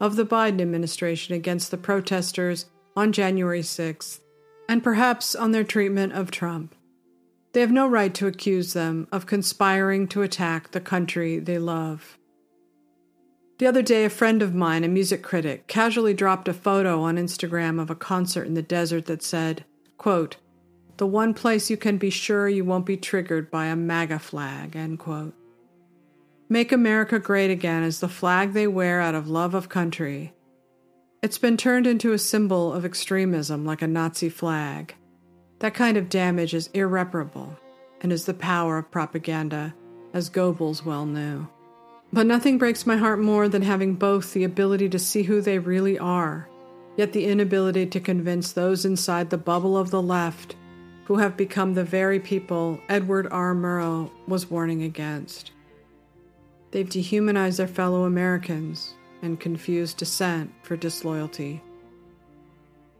of 0.00 0.16
the 0.16 0.24
Biden 0.24 0.62
administration 0.62 1.34
against 1.34 1.70
the 1.70 1.76
protesters 1.76 2.66
on 2.96 3.12
January 3.12 3.60
6th, 3.60 4.20
and 4.66 4.82
perhaps 4.82 5.34
on 5.34 5.52
their 5.52 5.62
treatment 5.62 6.14
of 6.14 6.30
Trump. 6.30 6.74
They 7.52 7.60
have 7.60 7.70
no 7.70 7.86
right 7.86 8.14
to 8.14 8.26
accuse 8.26 8.72
them 8.72 9.06
of 9.12 9.26
conspiring 9.26 10.08
to 10.08 10.22
attack 10.22 10.70
the 10.70 10.80
country 10.80 11.38
they 11.38 11.58
love. 11.58 12.18
The 13.58 13.66
other 13.66 13.82
day, 13.82 14.06
a 14.06 14.10
friend 14.10 14.40
of 14.40 14.54
mine, 14.54 14.84
a 14.84 14.88
music 14.88 15.22
critic, 15.22 15.66
casually 15.66 16.14
dropped 16.14 16.48
a 16.48 16.54
photo 16.54 17.02
on 17.02 17.16
Instagram 17.16 17.80
of 17.80 17.90
a 17.90 17.94
concert 17.94 18.46
in 18.46 18.54
the 18.54 18.62
desert 18.62 19.04
that 19.06 19.22
said, 19.22 19.64
quote, 19.98 20.36
the 20.96 21.06
one 21.06 21.34
place 21.34 21.70
you 21.70 21.76
can 21.76 21.96
be 21.96 22.10
sure 22.10 22.48
you 22.48 22.64
won't 22.64 22.86
be 22.86 22.96
triggered 22.96 23.50
by 23.50 23.66
a 23.66 23.76
MAGA 23.76 24.18
flag, 24.18 24.76
end 24.76 24.98
quote. 24.98 25.34
Make 26.48 26.70
America 26.70 27.18
Great 27.18 27.50
Again 27.50 27.82
is 27.82 28.00
the 28.00 28.08
flag 28.08 28.52
they 28.52 28.66
wear 28.66 29.00
out 29.00 29.14
of 29.14 29.28
love 29.28 29.54
of 29.54 29.68
country. 29.68 30.34
It's 31.22 31.38
been 31.38 31.56
turned 31.56 31.86
into 31.86 32.12
a 32.12 32.18
symbol 32.18 32.72
of 32.72 32.84
extremism 32.84 33.64
like 33.64 33.80
a 33.80 33.86
Nazi 33.86 34.28
flag. 34.28 34.94
That 35.60 35.74
kind 35.74 35.96
of 35.96 36.08
damage 36.08 36.52
is 36.52 36.68
irreparable 36.74 37.56
and 38.00 38.12
is 38.12 38.26
the 38.26 38.34
power 38.34 38.78
of 38.78 38.90
propaganda, 38.90 39.74
as 40.12 40.28
Goebbels 40.28 40.84
well 40.84 41.06
knew. 41.06 41.48
But 42.12 42.26
nothing 42.26 42.58
breaks 42.58 42.84
my 42.84 42.96
heart 42.96 43.20
more 43.20 43.48
than 43.48 43.62
having 43.62 43.94
both 43.94 44.34
the 44.34 44.44
ability 44.44 44.90
to 44.90 44.98
see 44.98 45.22
who 45.22 45.40
they 45.40 45.58
really 45.58 45.98
are, 45.98 46.50
yet 46.96 47.12
the 47.12 47.24
inability 47.24 47.86
to 47.86 48.00
convince 48.00 48.52
those 48.52 48.84
inside 48.84 49.30
the 49.30 49.38
bubble 49.38 49.78
of 49.78 49.90
the 49.90 50.02
left 50.02 50.56
who 51.12 51.18
have 51.18 51.36
become 51.36 51.74
the 51.74 51.84
very 51.84 52.18
people 52.18 52.80
Edward 52.88 53.28
R. 53.30 53.54
Murrow 53.54 54.10
was 54.26 54.50
warning 54.50 54.82
against. 54.82 55.50
They've 56.70 56.88
dehumanized 56.88 57.58
their 57.58 57.68
fellow 57.68 58.04
Americans 58.04 58.94
and 59.20 59.38
confused 59.38 59.98
dissent 59.98 60.50
for 60.62 60.74
disloyalty. 60.74 61.62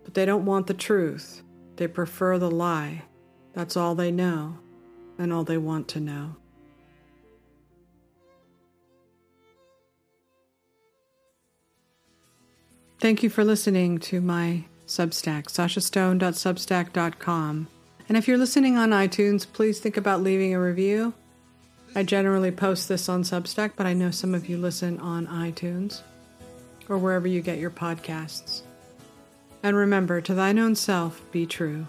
But 0.05 0.13
they 0.13 0.27
don't 0.27 0.45
want 0.45 0.67
the 0.67 0.75
truth, 0.75 1.43
they 1.77 1.89
prefer 1.89 2.39
the 2.39 2.51
lie. 2.51 3.05
That's 3.55 3.79
all 3.79 3.95
they 3.95 4.11
know 4.11 4.59
and 5.17 5.33
all 5.33 5.45
they 5.45 5.57
want 5.57 5.89
to 5.89 5.99
know. 5.99 6.37
Thank 13.01 13.23
you 13.23 13.31
for 13.31 13.43
listening 13.43 13.97
to 14.01 14.21
my 14.21 14.67
Substack, 14.87 15.45
sashastone.substack.com. 15.45 17.69
And 18.13 18.19
if 18.19 18.29
you're 18.29 18.37
listening 18.37 18.77
on 18.77 18.91
iTunes, 18.91 19.51
please 19.51 19.81
think 19.81 19.97
about 19.97 20.23
leaving 20.23 20.53
a 20.53 20.61
review. 20.61 21.15
I 21.95 22.03
generally 22.03 22.51
post 22.51 22.87
this 22.87 23.09
on 23.09 23.23
Substack, 23.23 23.73
but 23.75 23.87
I 23.87 23.95
know 23.95 24.11
some 24.11 24.35
of 24.35 24.51
you 24.51 24.59
listen 24.59 25.01
on 25.01 25.27
iTunes 25.29 26.03
or 26.91 26.99
wherever 26.99 27.27
you 27.27 27.41
get 27.41 27.57
your 27.57 27.71
podcasts. 27.71 28.65
And 29.63 29.75
remember, 29.75 30.21
to 30.21 30.35
thine 30.35 30.59
own 30.59 30.75
self 30.75 31.23
be 31.33 31.47
true. 31.47 31.87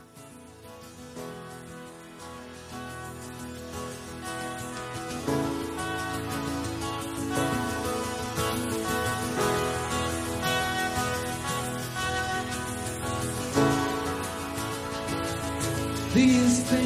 These 16.23 16.82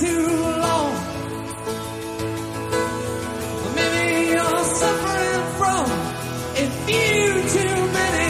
too 0.00 0.26
long. 0.64 0.92
Maybe 3.74 4.30
you're 4.30 4.64
suffering 4.80 5.44
from 5.58 5.84
a 6.54 6.66
few 6.86 7.26
too 7.56 7.78
many 7.98 8.28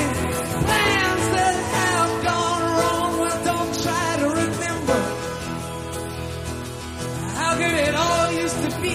plans 0.64 1.24
that 1.36 1.56
have 1.76 2.12
gone 2.24 2.62
wrong. 2.78 3.10
Well, 3.20 3.38
don't 3.44 3.72
try 3.82 4.08
to 4.20 4.26
remember 4.44 5.00
how 7.38 7.52
good 7.60 7.76
it 7.88 7.94
all 7.94 8.32
used 8.32 8.60
to 8.64 8.70
be. 8.80 8.94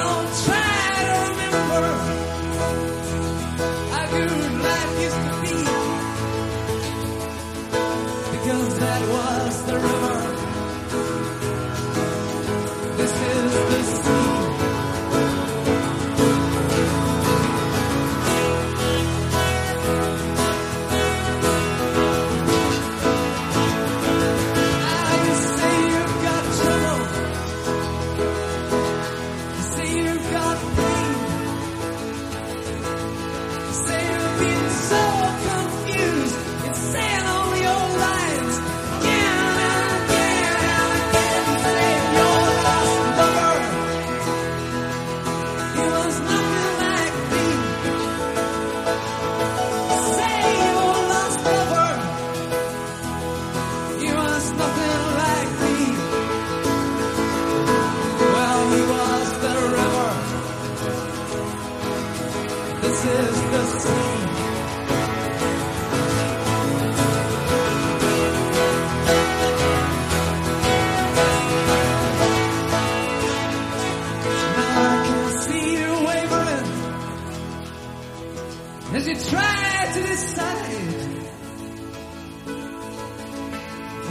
Don't 0.00 0.30
try 0.46 0.92
to 1.08 1.14
remember 1.30 1.82
how 3.92 4.04
good 4.10 4.52
life 4.66 4.92
used 5.06 5.22
to 5.28 5.32
be. 5.42 5.43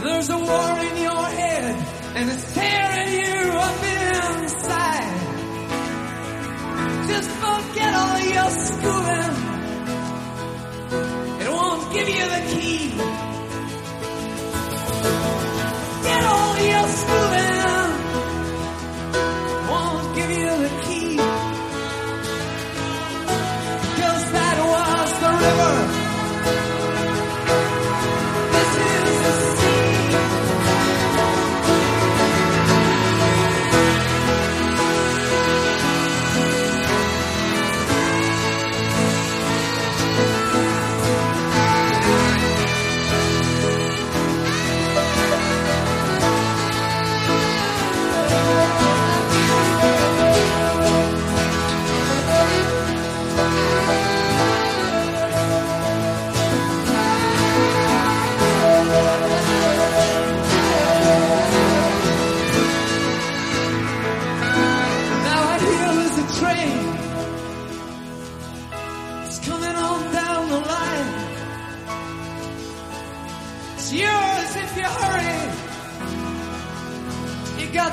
There's 0.04 0.28
a 0.28 0.36
war 0.36 0.78
in 0.80 0.96
your 1.02 1.24
head, 1.40 1.64
and 2.16 2.30
it's 2.30 2.52
tearing 2.52 3.12
you 3.24 3.52
up 3.66 3.82
inside. 3.82 5.14
Just 7.08 7.30
forget 7.30 7.94
all 7.94 8.20
your 8.36 8.50
schooling. 8.68 9.34
It 11.40 11.48
won't 11.50 11.92
give 11.94 12.08
you 12.16 12.24
the 12.36 12.42
key. 12.52 12.90
Get 16.04 16.22
all 16.24 16.56
your 16.72 16.88
schooling. 16.88 17.33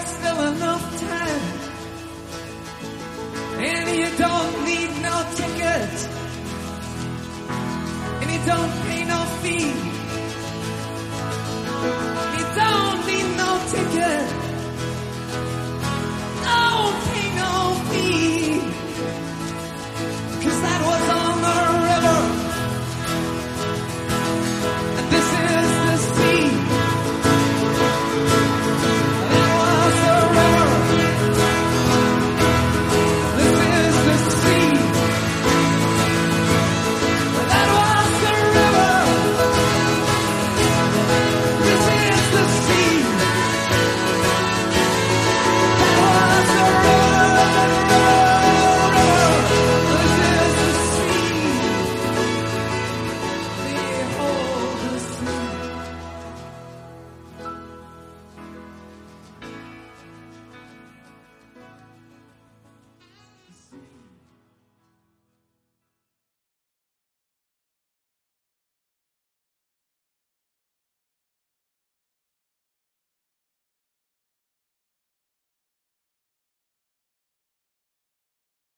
Got 0.02 0.10
still 0.10 0.42
enough 0.54 1.00
time. 1.00 1.42
And 3.60 3.98
you 3.98 4.10
don't 4.18 4.66
need 4.66 4.92
no 5.02 5.16
ticket. 5.36 5.94
And 8.22 8.32
you 8.32 8.42
don't 8.46 8.74
pay 8.88 9.04
no 9.06 9.20
fee. 9.42 9.74
You 12.38 12.46
don't 12.62 13.08
need 13.08 13.38
no 13.38 13.50
ticket. 13.74 14.41